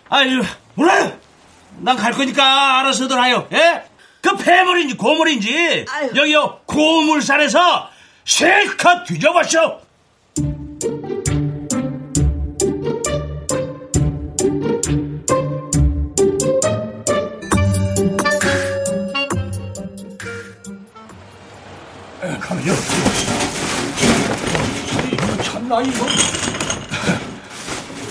[0.08, 0.42] 아유,
[0.74, 1.12] 몰라요.
[1.82, 3.46] 난 갈 거니까 알아서들 하요.
[3.52, 3.82] 예?
[4.20, 6.10] 그 폐물인지 고물인지 아유.
[6.14, 7.88] 여기요 고물산에서
[8.24, 9.80] 실컷 뒤져봤쇼.
[22.40, 22.72] 가면요.
[25.12, 26.06] 이거 참나 이거.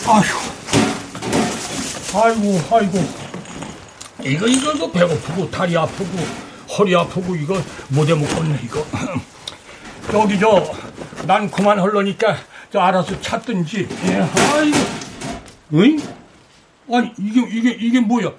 [0.07, 0.49] 아휴.
[2.11, 3.28] 아이고 아이고.
[4.23, 6.17] 이거 이거 이거 배고프고 다리 아프고
[6.77, 8.85] 허리 아프고 이거 못해 먹겠네 이거.
[10.13, 10.71] 여기 저
[11.27, 12.37] 난 그만 헐러니까
[12.71, 13.87] 저 알아서 찾든지.
[14.05, 14.15] 예,
[14.53, 14.77] 아이고.
[15.73, 15.99] 응?
[16.91, 18.31] 아니 이게 이게 이게 뭐야?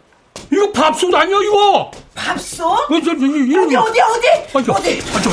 [0.51, 1.91] 이거 밥솥 아니야 이거?
[2.15, 2.65] 밥솥?
[2.91, 3.83] 어, 저, 저, 이- 어디 이거.
[3.83, 5.01] 어디 어디 아, 저, 어디?
[5.15, 5.31] 아, 저,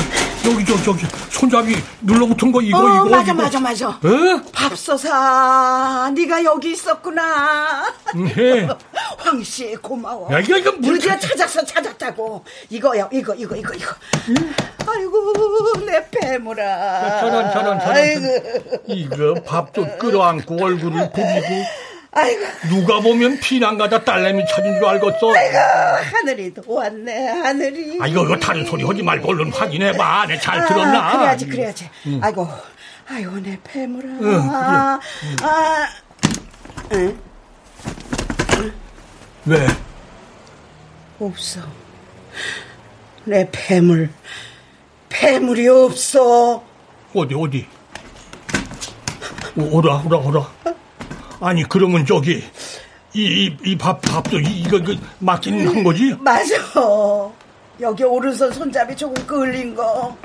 [0.50, 1.04] 여기, 저, 저기,
[1.38, 3.04] 손잡이 눌러붙은 거, 이거, 어 이거.
[3.16, 3.42] 맞아 이거.
[3.42, 3.88] 맞아 맞아.
[4.04, 4.42] 에?
[4.52, 7.84] 밥솥아 네가 여기 있었구나.
[8.36, 8.68] 예.
[9.18, 10.32] 황씨 고마워.
[10.32, 12.44] 야, 이거, 이거 물 드디어 찾- 찾았어 찾았다고.
[12.70, 13.94] 이거야 이거 이거 이거 이거.
[14.84, 15.32] 아이고
[15.86, 17.20] 내 패물아.
[17.20, 17.96] 저런, 저런, 저런.
[17.96, 21.64] 아이고 이거 밥솥 끌어안고 얼굴을 부비고,
[22.18, 25.34] 아이고 누가 보면 피난가다 딸내미 찾은 줄 알겠어.
[25.34, 25.58] 아이고
[26.16, 27.98] 하늘이 도왔네 하늘이.
[28.00, 30.26] 아, 이거, 이거 다른 소리 하지 말고 얼른 확인해봐.
[30.26, 31.08] 내 잘 들었나?
[31.08, 31.90] 아, 그래야지 그래야지.
[32.20, 32.48] 아이고
[33.08, 34.08] 아이고 내 패물아.
[34.20, 35.00] 응, 아,
[35.42, 35.88] 아
[36.92, 37.18] 응?
[39.46, 39.66] 왜?
[41.20, 41.60] 없어.
[43.24, 44.10] 내 패물
[45.08, 46.62] 패물이 없어.
[47.14, 47.66] 어디, 어디?
[49.56, 50.50] 오, 오라, 오라, 오라.
[51.40, 52.42] 아니, 그러면 저기,
[53.14, 56.14] 이, 이, 이 밥, 밥도, 이, 이거, 그, 맞긴 한 거지?
[56.20, 56.54] 맞아.
[57.80, 60.16] 여기 오른손 손잡이 조금 끌린 거.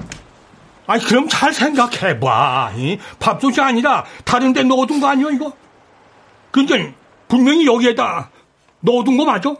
[0.88, 2.74] 아니 그럼 잘 생각해봐.
[2.76, 2.98] 이?
[3.20, 5.54] 밥솥이 아니라 다른 데 넣어둔 거 아니야 이거?
[6.52, 6.94] 근데
[7.28, 8.32] 분명히 여기에다
[8.82, 9.56] 넣어둔 거 맞아?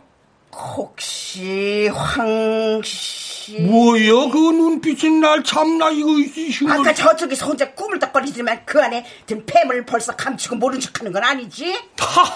[0.52, 9.06] 혹시 황씨 뭐야 그 눈빛이 날 참나 이거 이거 아까 저쪽에서 혼자 꾸물떡거리지만 그 안에
[9.26, 11.78] 든 폐물 벌써 감추고 모른 척하는 건 아니지?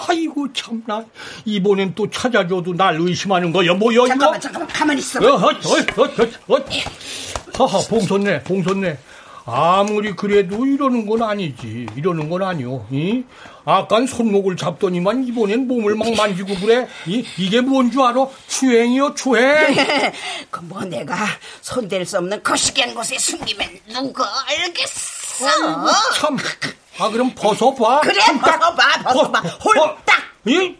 [0.08, 1.04] 아이고 참나
[1.44, 4.40] 이번엔 또 찾아줘도 날 의심하는 거야 뭐야 잠깐만 이거?
[4.40, 5.20] 잠깐만 가만히 있어.
[5.20, 6.64] 어, 어, 어, 어, 어, 어.
[7.66, 8.98] 하하 봉손네 봉손네
[9.50, 13.24] 아무리 그래도 이러는 건 아니지 이러는 건 아니오 이?
[13.64, 18.26] 아깐 손목을 잡더니만 이번엔 몸을 막 만지고 그래 이, 이게 뭔 줄 알아?
[18.46, 19.74] 추행이요 추행
[20.50, 21.16] 그뭐 내가
[21.62, 25.46] 손댈 수 없는 거시기한 곳에 숨기면 누가 알겠어?
[25.46, 26.36] 아이고, 참.
[26.98, 28.00] 아, 그럼 벗어봐.
[28.00, 28.58] 그래, 홀딱.
[28.60, 29.42] 벗어봐, 벗어봐.
[29.42, 30.18] 벗- 홀딱.
[30.46, 30.74] 이?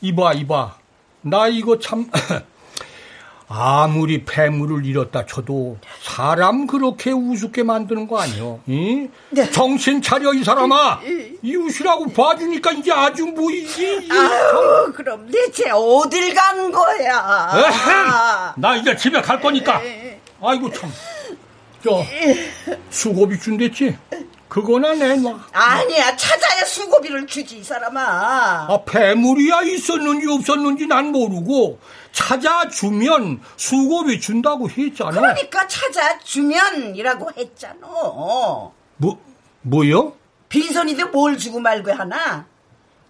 [0.00, 0.74] 이봐, 이봐.
[1.22, 2.10] 나 이거 참.
[3.54, 8.60] 아무리 폐물을 잃었다 쳐도 사람 그렇게 우습게 만드는 거 아니요?
[8.66, 9.08] 이?
[9.28, 9.50] 네.
[9.50, 11.00] 정신 차려 이 사람아.
[11.42, 14.08] 이웃이라고 봐주니까 이제 아주 뭐이지?
[14.10, 17.50] 아유, 그럼 대체 어딜 간 거야?
[17.54, 18.52] 에헴!
[18.56, 19.82] 나 이제 집에 갈 거니까.
[20.42, 20.90] 아이고 참.
[21.84, 22.02] 저
[22.88, 23.98] 수고비 준댔지?
[24.48, 25.46] 그거나 내놔.
[25.52, 28.00] 아니야, 찾아야 수고비를 주지, 이 사람아.
[28.68, 31.78] 아, 폐물이야 있었는지 없었는지 난 모르고
[32.12, 35.10] 찾아주면 수고비 준다고 했잖아.
[35.10, 37.86] 그러니까 찾아주면이라고 했잖아.
[38.96, 39.20] 뭐
[39.62, 40.14] 뭐요?
[40.48, 42.46] 빈손인데 뭘 주고 말고 하나?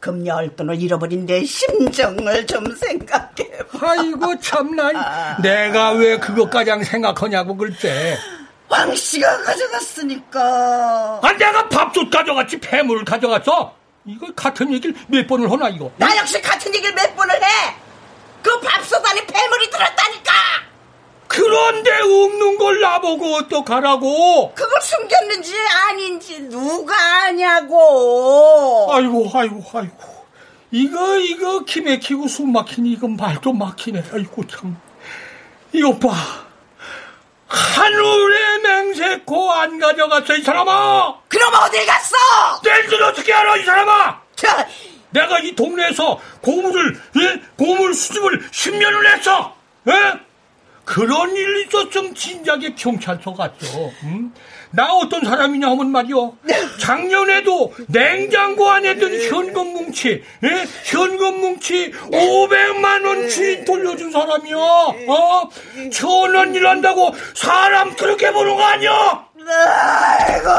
[0.01, 3.51] 금열 돈을 잃어버린 내 심정을 좀 생각해.
[3.81, 5.39] 아이고 참나.
[5.43, 8.19] 내가 왜 그것까지 생각하냐고 글쎄.
[8.69, 11.21] 황 씨가 가져갔으니까.
[11.23, 13.75] 아 내가 밥솥 가져갔지 폐물을 가져갔어?
[14.05, 15.91] 이거 같은 얘기를 몇 번을 하나 이거.
[15.99, 17.47] 나 역시 같은 얘기를 몇 번을 해.
[18.43, 20.33] 그 밥솥 안에 폐물이 들었다니까.
[21.29, 24.55] 그런데 없는 걸 나보고 어떡하라고?
[24.55, 25.55] 그걸 숨겼는지
[25.87, 28.89] 아닌지 누가 아냐고.
[28.93, 30.13] 아이고 아이고 아이고.
[30.71, 34.05] 이거 이거 기 막히고 숨 막히니 이거 말도 막히네.
[34.13, 34.79] 아이고 참.
[35.73, 36.13] 이거 봐.
[37.47, 41.21] 하늘에 맹세코 안 가져갔어 이 사람아.
[41.29, 42.17] 그럼 어딜 갔어?
[42.65, 44.21] 낼줄 어떻게 알아 이 사람아?
[44.37, 44.67] 자,
[45.13, 47.41] 내가 이 동네에서 고물을 예?
[47.57, 49.55] 고물 수집을 10년을 했어.
[49.89, 49.93] 예?
[50.85, 53.91] 그런 일 있었으면 진작에 경찰서 갔어.
[54.03, 54.33] 응?
[54.73, 56.37] 나 어떤 사람이냐 하면 말이요.
[56.81, 60.09] 작년에도 냉장고 안에 든 현금 뭉치,
[60.43, 60.67] 예?
[60.85, 64.57] 현금 뭉치 500만 원 주인 돌려준 사람이야.
[64.57, 65.49] 어?
[65.93, 69.27] 천원 일 한다고 사람 그렇게 보는 거 아니야?
[69.49, 70.51] 아이고,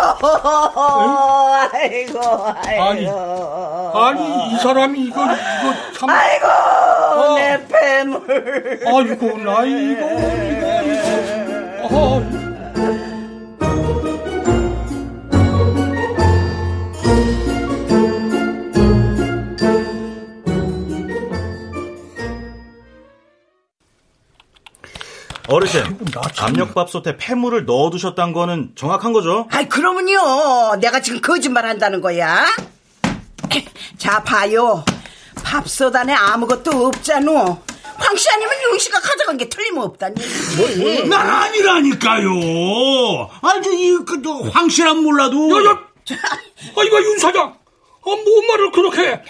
[1.74, 3.92] 아이고, 아니, 아이고.
[3.96, 6.10] 아니 이 사람이 이거 이거 참.
[6.10, 7.36] 아이고, 어.
[7.36, 8.80] 내 폐물.
[8.86, 11.90] 아이고 나 이거 이거 이거.
[11.90, 12.33] 아.
[25.48, 25.82] 어르신,
[26.14, 29.48] 나 참- 압력밥솥에 폐물을 넣어두셨다는 거는 정확한 거죠?
[29.52, 30.76] 아이, 그러면요.
[30.80, 32.46] 내가 지금 거짓말 한다는 거야?
[33.98, 34.84] 자, 봐요.
[35.44, 37.58] 밥솥 안에 아무것도 없잖아.
[37.98, 40.16] 황씨 아니면 윤씨가 가져간 게 틀림없다니.
[41.10, 42.30] 난 아니라니까요.
[43.42, 45.50] 아주 이그 황씨란 몰라도.
[45.66, 45.80] 야 야,
[46.78, 47.56] 아 이거 윤 사장, 아,
[48.04, 49.02] 뭔 말을 그렇게?
[49.10, 49.22] 해?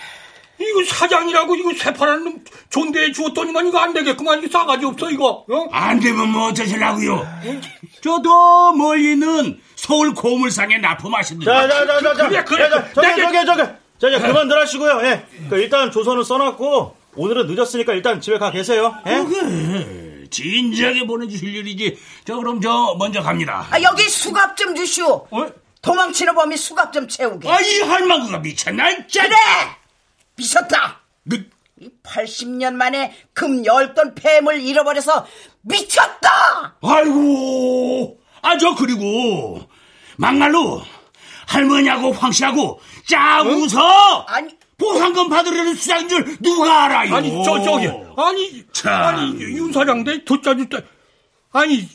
[0.63, 5.45] 이거 사장이라고 이거 새파란 놈 존대해 주었더니만 이거 안 되겠구만 이거 싸가지 없어 이거.
[5.49, 5.67] 어?
[5.71, 7.27] 안 되면 뭐 어쩌시려고요?
[8.01, 11.45] 저도 멀리 있는 서울 고물상에 납품하시는.
[11.45, 12.27] 자, 자, 자, 자, 자.
[12.29, 12.69] 그래, 그래.
[12.69, 13.63] 자, 자, 저기, 내게- 저기, 저기.
[13.99, 15.01] 자, 이제 그만들 하시고요.
[15.03, 15.25] 예.
[15.49, 18.95] 그 일단 조선을 써놨고, 오늘은 늦었으니까 일단 집에 가 계세요.
[19.07, 19.23] 예?
[19.23, 21.97] 그래, 진작에 보내주실 일이지.
[22.25, 23.67] 저 그럼 저 먼저 갑니다.
[23.69, 25.27] 아, 여기 수갑 좀 주시오.
[25.29, 25.47] 어?
[25.81, 27.49] 도망치는 범이 수갑 좀 채우게.
[27.49, 29.05] 아, 이 할망구가 미쳤나?
[29.07, 29.35] 짜 그래!
[30.35, 31.01] 미쳤다!
[31.29, 35.25] 그, 이 80년 만에 금 열돈 폐물 잃어버려서
[35.61, 36.77] 미쳤다!
[36.81, 39.67] 아이고, 아, 저 그리고
[40.17, 40.81] 막말로
[41.47, 44.25] 할머니하고 황씨하고 짜 웃어.
[44.27, 47.15] 아니, 보상금 받으려는 수장인 줄 누가 알아요?
[47.15, 48.91] 아니 저 저기 아니 참.
[49.03, 50.81] 아니 윤 사장 내 듣자 듣자
[51.51, 51.87] 아니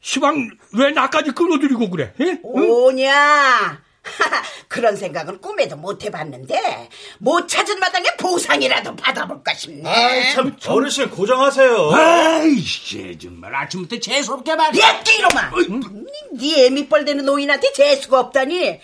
[0.00, 0.48] 시방
[0.78, 2.14] 왜 나까지 끌어들이고 그래?
[2.20, 2.24] 예?
[2.24, 2.40] 응?
[2.70, 3.82] 오냐?
[4.68, 9.88] 그런 생각은 꿈에도 못 해봤는데 못 찾은 마당에 보상이라도 받아볼까 싶네.
[9.88, 11.90] 아이, 참, 어르신 고정하세요.
[11.92, 14.86] 아이씨, 정말 아침부터 재수 없게 말이야.
[14.86, 15.50] 야, 이놈아!
[16.32, 18.80] 네 애미뻘 되는 노인한테 재수가 없다니!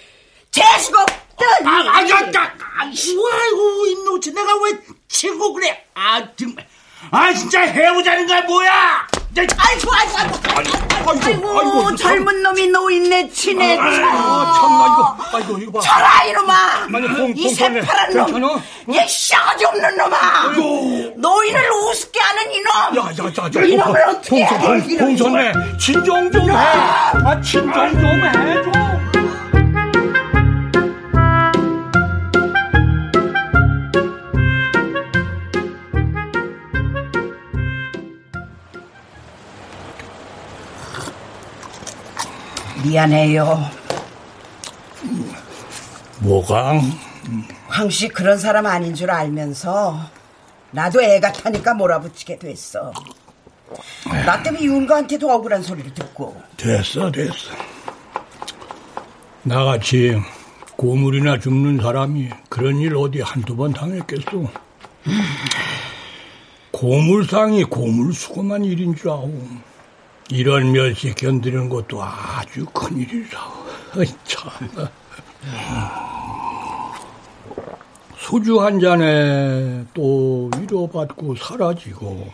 [0.50, 1.66] 재수가 없다니!
[1.66, 4.72] 아, 아, 야, 야, 아이고, 아이고, 이 노치 내가 왜
[5.08, 5.84] 치고 그래?
[5.94, 6.66] 아, 정말.
[7.10, 8.70] 아, 진짜 해보자는 거야, 뭐야?
[9.38, 10.70] 야, 아이고, 아이고, 아이고, 아이고,
[11.08, 14.04] 아이고, 아이고, 이거 젊은 놈이 노인네 치네, 참.
[14.08, 15.80] 아 참나 이거 아이고 이거 봐.
[15.80, 16.88] 저라, 이놈아!
[17.34, 17.48] 이.
[17.50, 18.26] 새파란 놈!
[18.26, 18.62] 괜찮아?
[18.94, 20.52] 얘 싸가지 없는 놈아!
[21.16, 22.70] 노인을 우습게 하는 이놈!
[22.96, 24.48] 야야야야 이놈을 어떻게 해?
[24.58, 26.54] 봉선 봉선네 진정 좀 해.
[26.56, 28.32] 아 진정 좀 해.
[28.62, 28.85] 좀.
[42.86, 43.70] 미안해요.
[46.20, 46.80] 뭐가?
[47.66, 49.98] 황씨 그런 사람 아닌 줄 알면서
[50.70, 52.92] 나도 애 같다니까 몰아붙이게 됐어.
[54.24, 57.34] 나 때문에 윤가한테도 억울한 소리를 듣고 됐어 됐어.
[59.42, 60.16] 나같이
[60.76, 64.48] 고물이나 줍는 사람이 그런 일 어디 한두 번 당했겠소.
[66.70, 69.32] 고물상이 고물수고만 일인 줄 아오.
[70.30, 73.38] 이런 멸시 견디는 것도 아주 큰일이라.
[74.24, 74.50] 참.
[78.18, 82.28] 소주 한 잔에 또 위로받고 사라지고.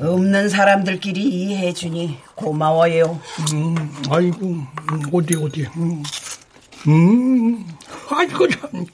[0.00, 3.18] 없는 사람들끼리 이해해주니 고마워요.
[3.54, 3.74] 음,
[4.10, 4.66] 아이고, 음,
[5.10, 5.66] 어디, 어디.
[5.76, 6.02] 음,
[6.86, 7.66] 음,
[8.10, 8.84] 아이고, 참.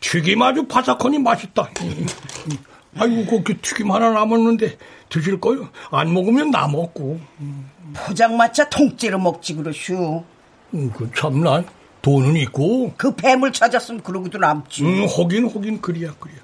[0.00, 1.70] 튀김 아주 바삭하니 맛있다.
[1.80, 2.06] 음,
[2.50, 2.58] 음.
[2.98, 4.76] 아이고, 그렇게 튀김 하나 남았는데
[5.08, 5.70] 드실 거요?
[5.90, 7.18] 안 먹으면 나 먹고.
[8.06, 10.22] 포장마차 통째로 먹지 그러슈.
[10.74, 11.64] 음, 그 참나.
[12.02, 12.92] 돈은 있고.
[12.96, 14.84] 그 뱀을 찾았으면 그러고도 남지.
[14.84, 16.38] 음, 하긴 하긴 그리야 그리야.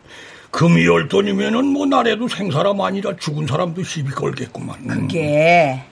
[0.50, 4.80] 금이 열 돈이면은 뭐 나래도 생사람 아니라 죽은 사람도 시비 걸겠구만.
[4.80, 4.88] 음.
[4.88, 5.82] 그게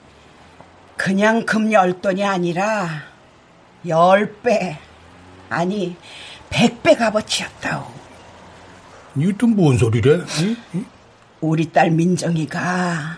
[0.97, 2.87] 그냥 금열 돈이 아니라
[3.87, 4.77] 열 배
[5.49, 5.95] 아니
[6.49, 7.85] 백 배 값어치였다오.
[9.17, 10.11] 이또 뭔 소리래?
[10.41, 10.55] 응?
[10.75, 10.85] 응?
[11.41, 13.17] 우리 딸 민정이가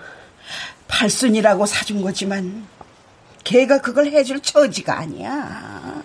[0.88, 2.68] 팔순이라고 사준 거지만
[3.44, 6.04] 걔가 그걸 해줄 처지가 아니야.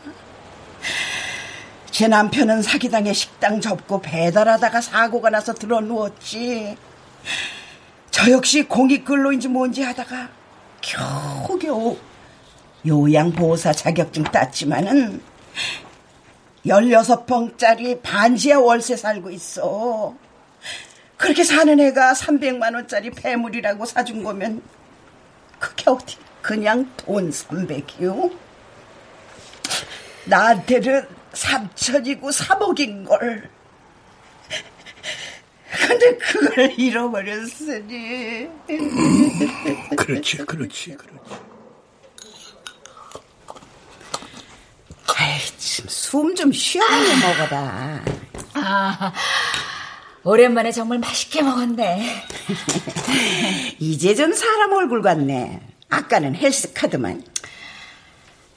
[1.91, 6.76] 제 남편은 사기당해 식당 접고 배달하다가 사고가 나서 들어 누웠지.
[8.11, 10.29] 저 역시 공익근로인지 뭔지 하다가
[10.81, 11.97] 겨우겨우
[12.87, 15.20] 요양보호사 자격증 땄지만은
[16.66, 20.14] 16평짜리 반지하 월세 살고 있어.
[21.18, 24.62] 그렇게 사는 애가 300만 원짜리 폐물이라고 사준 거면
[25.58, 28.34] 그게 어디 그냥 돈 300이요?
[30.24, 33.50] 나한테는 3천이고 3억인 걸.
[35.70, 38.48] 근데 그걸 잃어버렸으니.
[39.96, 41.18] 그렇지, 그렇지, 그렇지.
[45.16, 45.38] 아이,
[45.88, 48.04] 숨좀 쉬어가며 먹어라.
[48.54, 49.12] 아,
[50.24, 52.24] 오랜만에 정말 맛있게 먹었네.
[53.78, 55.60] 이제 좀 사람 얼굴 같네.
[55.88, 57.22] 아까는 헬스카드만.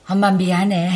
[0.09, 0.91] 엄마 미안해.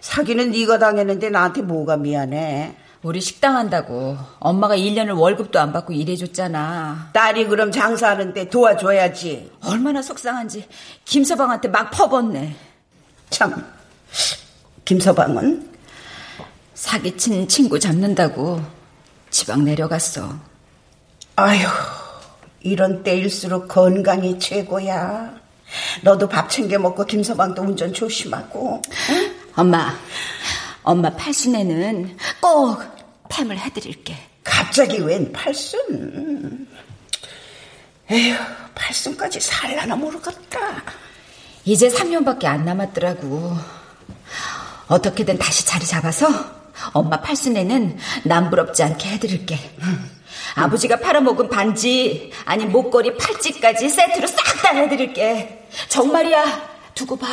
[0.00, 2.76] 사기는 네가 당했는데 나한테 뭐가 미안해.
[3.02, 7.10] 우리 식당 한다고 엄마가 1년을 월급도 안 받고 일해줬잖아.
[7.12, 9.50] 딸이 그럼 장사하는데 도와줘야지.
[9.62, 10.66] 얼마나 속상한지
[11.04, 12.56] 김서방한테 막 퍼붓네.
[13.28, 13.66] 참,
[14.86, 15.70] 김서방은?
[16.72, 18.62] 사기친 친구 잡는다고
[19.34, 20.32] 지방 내려갔어.
[21.34, 21.66] 아휴,
[22.60, 25.34] 이런 때일수록 건강이 최고야.
[26.02, 28.80] 너도 밥 챙겨 먹고 김서방도 운전 조심하고.
[29.10, 29.34] 응?
[29.56, 29.92] 엄마,
[30.84, 32.80] 엄마 팔순에는 꼭
[33.28, 34.16] 팸을 해드릴게.
[34.44, 36.68] 갑자기 웬 팔순?
[38.12, 38.36] 에휴,
[38.76, 40.84] 팔순까지 살라나 모르겠다.
[41.64, 43.56] 이제 3년밖에 안 남았더라고.
[44.86, 49.58] 어떻게든 다시 자리 잡아서 엄마 팔순에는 남부럽지 않게 해드릴게.
[49.82, 50.10] 음.
[50.56, 55.66] 아버지가 팔아먹은 반지, 아니 목걸이, 팔찌까지 세트로 싹 다 해드릴게.
[55.88, 56.44] 정말이야.
[56.94, 57.26] 두고 봐.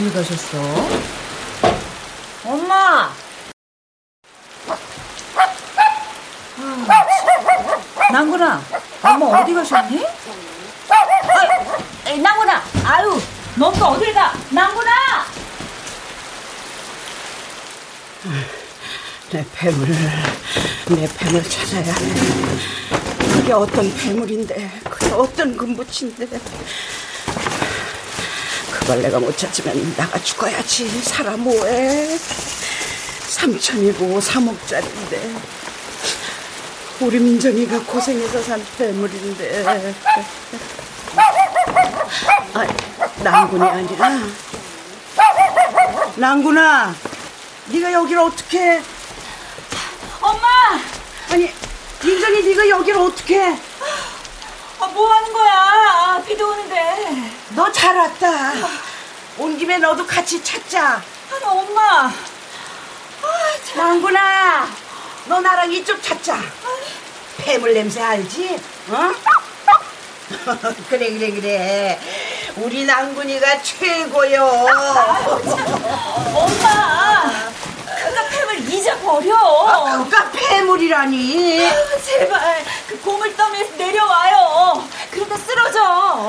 [0.00, 0.56] 어디 가셨어?
[2.46, 3.10] 엄마!
[6.88, 8.62] 아, 낭구나,
[9.02, 10.02] 엄마 어디 가셨니?
[10.88, 13.20] 아, 낭구나, 아유,
[13.56, 14.32] 너가 어딜 가?
[14.48, 14.90] 낭구나!
[19.30, 19.86] 내 폐물,
[20.88, 23.34] 내 폐물 찾아야 해.
[23.34, 26.26] 그게 어떤 폐물인데, 그게 어떤 금붙인데.
[28.96, 30.88] 내가 못 찾으면 나가 죽어야지.
[31.02, 32.16] 살아 뭐해.
[33.30, 35.40] 3천이고 3억짜리인데.
[37.00, 39.64] 우리 민정이가 고생해서 산 폐물인데.
[42.54, 42.66] 아,
[43.22, 44.10] 낭군이 아니라.
[46.16, 46.94] 낭군아,
[47.66, 48.82] 네가 여기를 어떻게?
[50.20, 50.46] 엄마!
[51.30, 51.50] 아니,
[52.04, 53.56] 민정이 네가 여기를 어떻게?
[54.80, 55.52] 아, 뭐 하는 거야?
[55.52, 57.30] 아, 비도 오는데.
[57.54, 58.52] 너 잘 왔다.
[59.40, 61.02] 온 김에 너도 같이 찾자.
[61.32, 62.08] 아니, 엄마.
[62.08, 62.12] 아,
[63.74, 64.68] 낭구나,
[65.24, 66.38] 너 나랑 이쪽 찾자.
[67.38, 68.60] 폐물 냄새 알지?
[68.90, 69.14] 어?
[70.90, 72.00] 그래, 그래, 그래.
[72.56, 74.44] 우리 낭군이가 최고요.
[76.34, 77.50] 엄마!
[78.70, 79.36] 팸을 잊어버려.
[79.36, 81.66] 아, 그가 폐물이라니.
[81.66, 81.72] 아,
[82.04, 84.88] 제발 그 고물 더미에서 내려와요.
[85.10, 85.80] 그러다 쓰러져.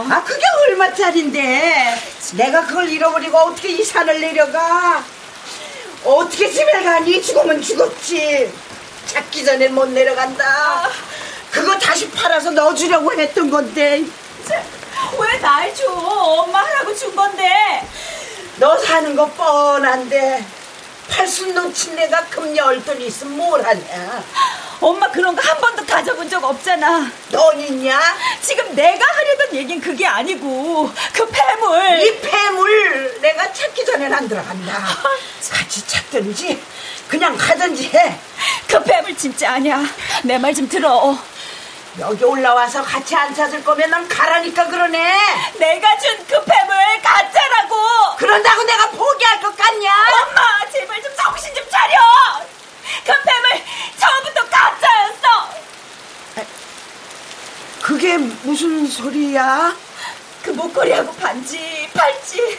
[0.10, 1.96] 아 그게 얼마짜린데?
[2.34, 5.04] 내가 그걸 잃어버리고 어떻게 이 산을 내려가?
[6.04, 7.22] 어떻게 집에 가니?
[7.22, 8.52] 죽으면 죽었지.
[9.06, 10.90] 찾기 전엔 못 내려간다.
[11.52, 14.04] 그거 다시 팔아서 넣어주려고 했던 건데.
[15.20, 15.84] 왜 날 줘?
[15.92, 17.50] 엄마 하라고 준 건데.
[18.58, 20.46] 너 사는 거 뻔한데
[21.12, 24.24] 팔순 놓친 내가 금녀 얼돈이 있으면 뭘 하냐.
[24.80, 27.12] 엄마 그런 거 한 번도 가져본 적 없잖아.
[27.32, 28.00] 넌 있냐?
[28.42, 32.00] 지금 내가 하려던 얘긴 그게 아니고 그 폐물.
[32.02, 34.74] 이 폐물 내가 찾기 전엔 안 들어간다.
[35.52, 36.62] 같이 찾든지
[37.10, 38.18] 그냥 가든지 해.
[38.68, 39.84] 그 폐물 진짜 아니야.
[40.24, 41.18] 내 말 좀 들어.
[42.00, 45.14] 여기 올라와서 같이 안 찾을 거면 넌 가라니까 그러네.
[45.60, 47.76] 내가 준그 폐물 가짜라고.
[48.18, 49.90] 그런다고 내가 포기할 것 같냐?
[50.24, 51.98] 엄마 제발 좀 정신 좀 차려.
[53.06, 53.64] 그 폐물
[53.98, 55.50] 처음부터 가짜였어.
[57.82, 59.76] 그게 무슨 소리야?
[60.44, 62.58] 그 목걸이하고 반지, 팔찌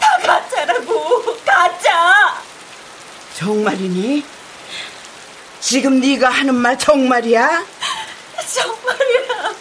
[0.00, 1.36] 다 가짜라고.
[1.44, 2.34] 가짜.
[3.34, 4.24] 정말이니?
[5.60, 7.64] 지금 네가 하는 말 정말이야?
[8.46, 9.54] 정말이야.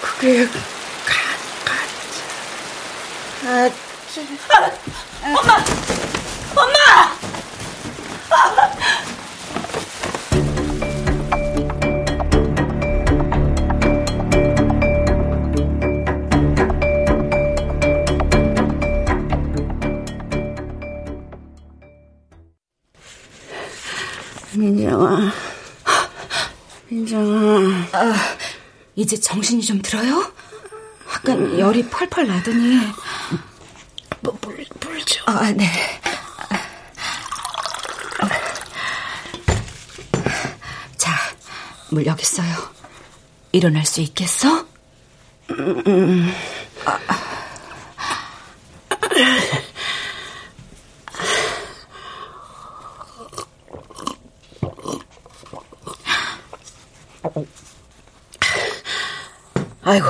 [0.00, 0.52] 그게 가,
[1.64, 2.22] 가짜.
[3.42, 4.78] 가짜.
[5.24, 5.64] 엄마!
[6.56, 7.18] 엄마!
[24.54, 25.32] 민정아.
[26.88, 27.88] 민정아.
[27.92, 28.14] 아,
[28.96, 30.32] 이제 정신이 좀 들어요?
[31.14, 32.78] 아까 열이 펄펄 나더니.
[34.20, 35.22] 뭐, 물, 물 좀.
[35.26, 35.66] 아, 네.
[40.96, 41.12] 자,
[41.90, 42.48] 물 여기 있어요.
[43.52, 44.66] 일어날 수 있겠어?
[45.50, 46.32] 음.
[46.84, 46.98] 아.
[59.88, 60.06] 아이고,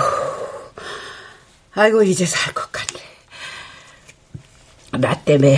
[1.75, 3.01] 아이고, 이제 살 것 같네.
[4.99, 5.57] 나 때문에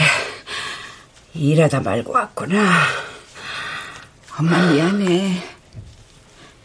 [1.32, 2.70] 일하다 말고 왔구나.
[4.38, 5.42] 엄마 미안해.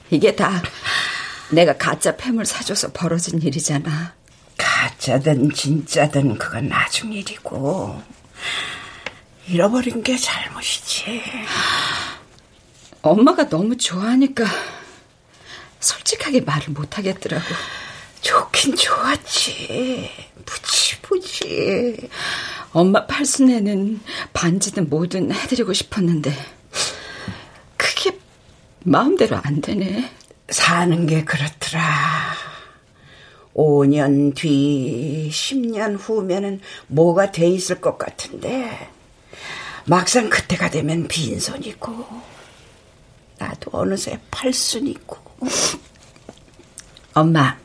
[0.10, 0.62] 이게 다
[1.50, 4.14] 내가 가짜 팸을 사줘서 벌어진 일이잖아.
[4.58, 8.02] 가짜든 진짜든 그건 나중 일이고
[9.48, 11.24] 잃어버린 게 잘못이지.
[13.02, 14.44] 엄마가 너무 좋아하니까
[15.86, 17.46] 솔직하게 말을 못 하겠더라고.
[18.22, 20.10] 좋긴 좋았지.
[21.08, 22.10] 무지.
[22.72, 24.02] 엄마 팔순에는
[24.34, 26.34] 반지든 뭐든 해드리고 싶었는데
[27.78, 28.18] 그게
[28.84, 30.12] 마음대로 안 되네.
[30.50, 32.34] 사는 게 그렇더라.
[33.54, 38.90] 5년 뒤, 10년 후면은 뭐가 돼 있을 것 같은데
[39.86, 42.06] 막상 그때가 되면 빈손이고
[43.38, 45.25] 나도 어느새 팔순이고
[47.14, 47.58] 엄마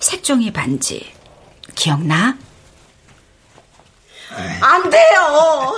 [0.00, 1.12] 색종이 반지
[1.74, 2.36] 기억나?
[4.60, 5.72] 안 돼요.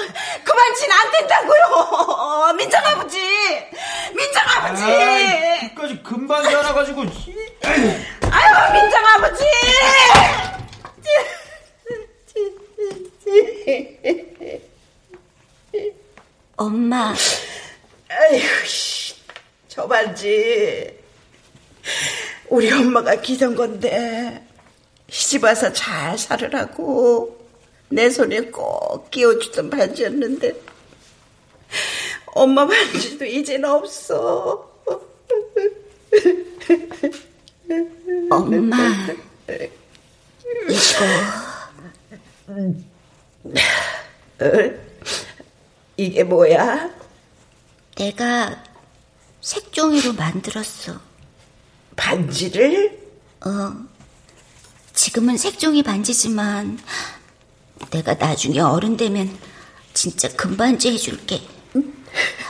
[0.45, 2.55] 그 반지는 안 된다고요.
[2.57, 3.19] 민정 아버지,
[4.15, 4.83] 민정 아버지.
[4.83, 7.03] 아이, 끝까지 금반지 하나 가지고.
[7.03, 9.45] 아유, 민정 아버지.
[16.57, 17.15] 엄마.
[18.09, 18.86] 아이고, 씨, 저
[19.97, 20.95] 반지.
[22.51, 24.47] 우리 엄마가 기던 건데,
[25.09, 27.39] 시집 와서 잘 살으라고
[27.89, 30.53] 내 손에 꼭 끼워주던 반지였는데,
[32.27, 34.71] 엄마 반지도 이젠 없어.
[38.31, 38.77] 엄마.
[40.69, 41.05] 이거.
[44.39, 44.51] 어?
[45.97, 46.91] 이게 뭐야?
[47.97, 48.63] 내가
[49.47, 50.99] 색종이로 만들었어.
[51.95, 52.99] 반지를?
[53.45, 53.77] 어.
[54.93, 56.81] 지금은 색종이 반지지만
[57.91, 59.39] 내가 나중에 어른 되면
[59.95, 61.41] 진짜 금반지 해줄게.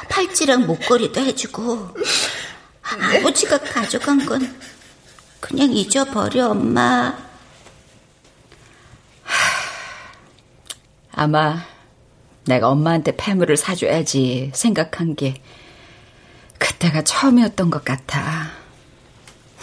[0.08, 1.90] 팔찌랑 목걸이도 해주고
[2.80, 4.58] 아버지가 가져간 건
[5.38, 7.14] 그냥 잊어버려 엄마.
[11.12, 11.62] 아마
[12.46, 15.42] 내가 엄마한테 폐물을 사줘야지 생각한 게
[16.58, 18.50] 그때가 처음이었던 것 같아.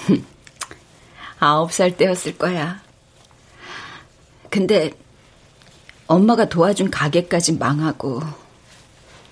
[1.39, 2.82] 아홉 살 때였을 거야.
[4.50, 4.91] 근데
[6.08, 8.22] 엄마가 도와준 가게까지 망하고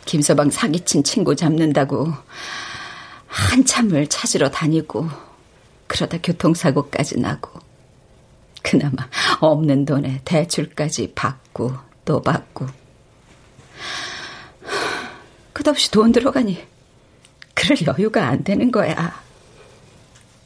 [0.06, 2.12] 김서방 사기친 친구 잡는다고
[3.28, 5.10] 한참을 찾으러 다니고
[5.88, 7.60] 그러다 교통사고까지 나고
[8.64, 9.08] 그나마
[9.40, 11.74] 없는 돈에 대출까지 받고
[12.06, 12.68] 또 받고
[15.54, 16.66] 끝없이 돈 들어가니
[17.62, 19.22] 그럴 여유가 안 되는 거야.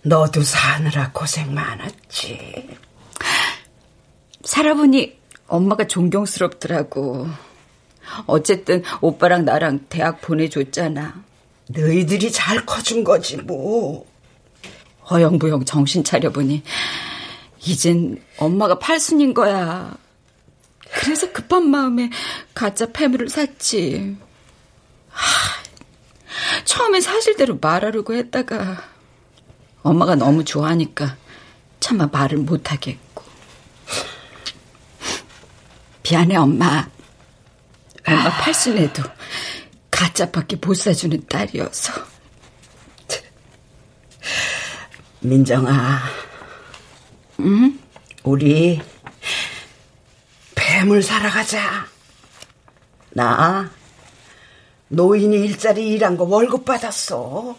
[0.01, 2.67] 너도 사느라 고생 많았지.
[4.43, 7.27] 살아보니 엄마가 존경스럽더라고.
[8.27, 11.23] 어쨌든 오빠랑 나랑 대학 보내줬잖아.
[11.69, 14.05] 너희들이 잘 커준 거지 뭐.
[15.09, 16.63] 허영부영 정신 차려보니
[17.61, 19.95] 이젠 엄마가 팔순인 거야.
[20.91, 22.09] 그래서 급한 마음에
[22.53, 24.17] 가짜 패물을 샀지.
[25.09, 25.64] 하,
[26.65, 28.83] 처음에 사실대로 말하려고 했다가
[29.83, 31.17] 엄마가 너무 좋아하니까
[31.79, 33.23] 차마 말을 못하겠고.
[36.03, 36.87] 미안해 엄마.
[38.07, 39.03] 엄마 팔순에도
[39.89, 41.93] 가짜밖에 못 사주는 딸이어서.
[45.21, 46.01] 민정아.
[47.39, 47.79] 응?
[48.23, 48.81] 우리
[50.55, 51.87] 뱀을 사러 가자.
[53.11, 53.69] 나
[54.95, 57.57] 노인이 일자리 일한 거 월급 받았어.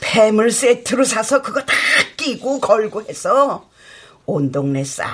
[0.00, 1.74] 뱀을 세트로 사서 그거 다
[2.16, 3.68] 끼고 걸고 해서
[4.24, 5.08] 온 동네 싹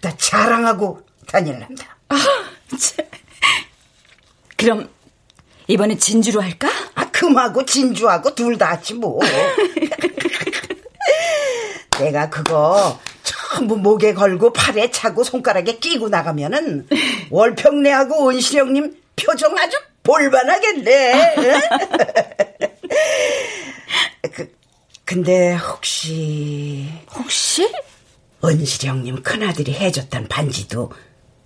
[0.00, 1.96] 다 자랑하고 다닐란다.
[2.10, 2.16] 아,
[4.56, 4.88] 그럼
[5.66, 6.68] 이번에 진주로 할까?
[6.94, 9.18] 아, 금하고 진주하고 둘 다 하지 뭐.
[11.98, 16.86] 내가 그거 전부 목에 걸고 팔에 차고 손가락에 끼고 나가면은
[17.30, 19.76] 월평내하고 온실형님 표정 아주
[20.08, 21.34] 볼만하겠네.
[24.32, 24.50] 그,
[25.04, 27.70] 근데 혹시 혹시
[28.42, 30.90] 은실 형님 큰아들이 해줬던 반지도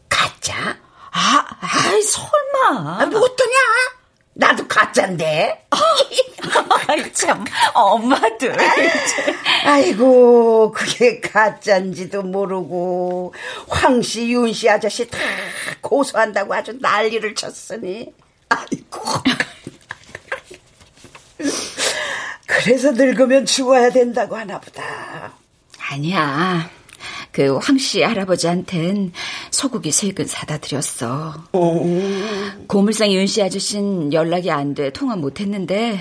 [0.08, 0.78] 가짜?
[1.10, 3.00] 아, 아이 설마.
[3.02, 3.52] 아, 뭐 어떠냐?
[4.34, 5.66] 나도 가짜인데.
[6.88, 7.44] 아이, 참,
[7.74, 8.56] 엄마들.
[9.64, 13.34] 아이고, 그게 가짜인지도 모르고,
[13.68, 15.18] 황씨, 윤씨 아저씨 다
[15.80, 18.12] 고소한다고 아주 난리를 쳤으니.
[18.52, 19.00] 아이고.
[22.46, 25.32] 그래서 늙으면 죽어야 된다고 하나 보다.
[25.90, 26.70] 아니야.
[27.32, 29.12] 그 황씨 할아버지한텐
[29.50, 31.44] 소고기 세근 사다 드렸어.
[32.68, 35.98] 고물상 윤씨 아저씨는 연락이 안 돼 통화 못 했는데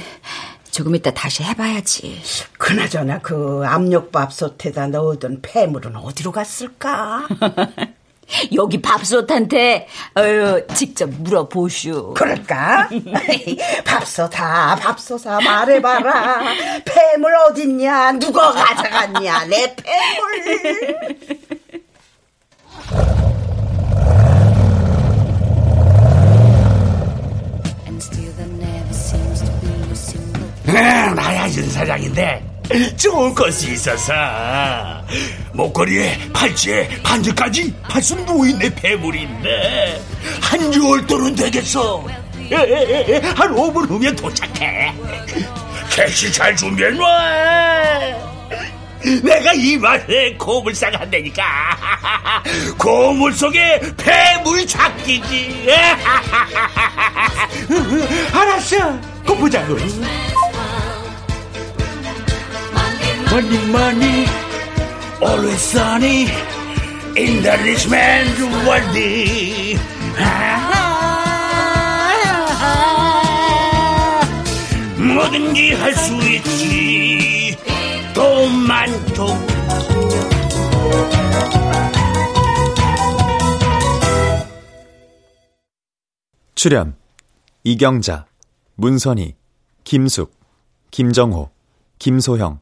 [0.72, 2.22] 조금 이따 다시 해봐야지.
[2.58, 7.28] 그나저나 그 압력밥솥에다 넣어둔 폐물은 어디로 갔을까?
[8.56, 12.14] 여기 밥솥한테 어유 직접 물어보슈.
[12.16, 12.90] 그럴까?
[13.86, 16.44] 밥솥아, 밥솥아 말해봐라.
[16.86, 18.14] 폐물 어딨냐?
[18.14, 19.46] 누가 가져갔냐?
[19.46, 21.18] 내 폐물.
[31.16, 32.51] 나야 윤 사장인데
[32.98, 34.14] 좋은 것이 있어서.
[35.54, 40.02] 목걸이에 팔찌에 반지까지 팔순 누워있네 폐물인데
[40.42, 42.06] 한 6월 돈은 되겠어.
[43.36, 44.94] 한 5분 후면 도착해.
[45.92, 47.06] 캐시 잘 준비해놔
[49.24, 51.44] 내가 이 맛에 고물상 한다니까.
[52.78, 55.68] 고물 속에 폐물 찾기지.
[58.32, 59.00] 알았어.
[59.26, 59.62] 고보자
[63.32, 64.26] Money, money,
[65.22, 66.24] always sunny
[67.16, 68.98] in the rich man's world.
[74.98, 77.58] 뭐든지 할 수 있지.
[78.14, 79.28] 돈만 좀.
[86.56, 86.96] 출연
[87.64, 88.26] 이경자,
[88.76, 89.36] 문선희,
[89.84, 90.32] 김숙,
[90.92, 91.50] 김정호,
[91.98, 92.60] 김소형,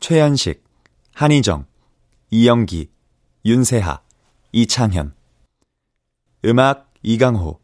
[0.00, 0.64] 최현식,
[1.12, 1.66] 한희정,
[2.30, 2.88] 이영기,
[3.44, 4.00] 윤세하,
[4.52, 5.12] 이창현.
[6.44, 7.60] 음악 이강호.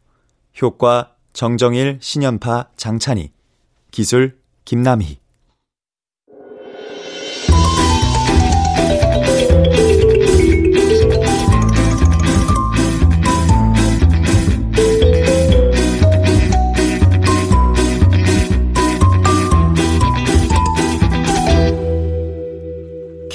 [0.61, 3.31] 효과 정정일, 신연파, 장찬희.
[3.91, 5.19] 기술 김남희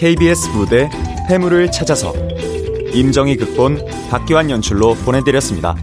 [0.01, 0.88] KBS 무대
[1.28, 2.14] 폐물을 찾아서
[2.94, 5.76] 임정희 극본 박기환 연출로 보내드렸습니다.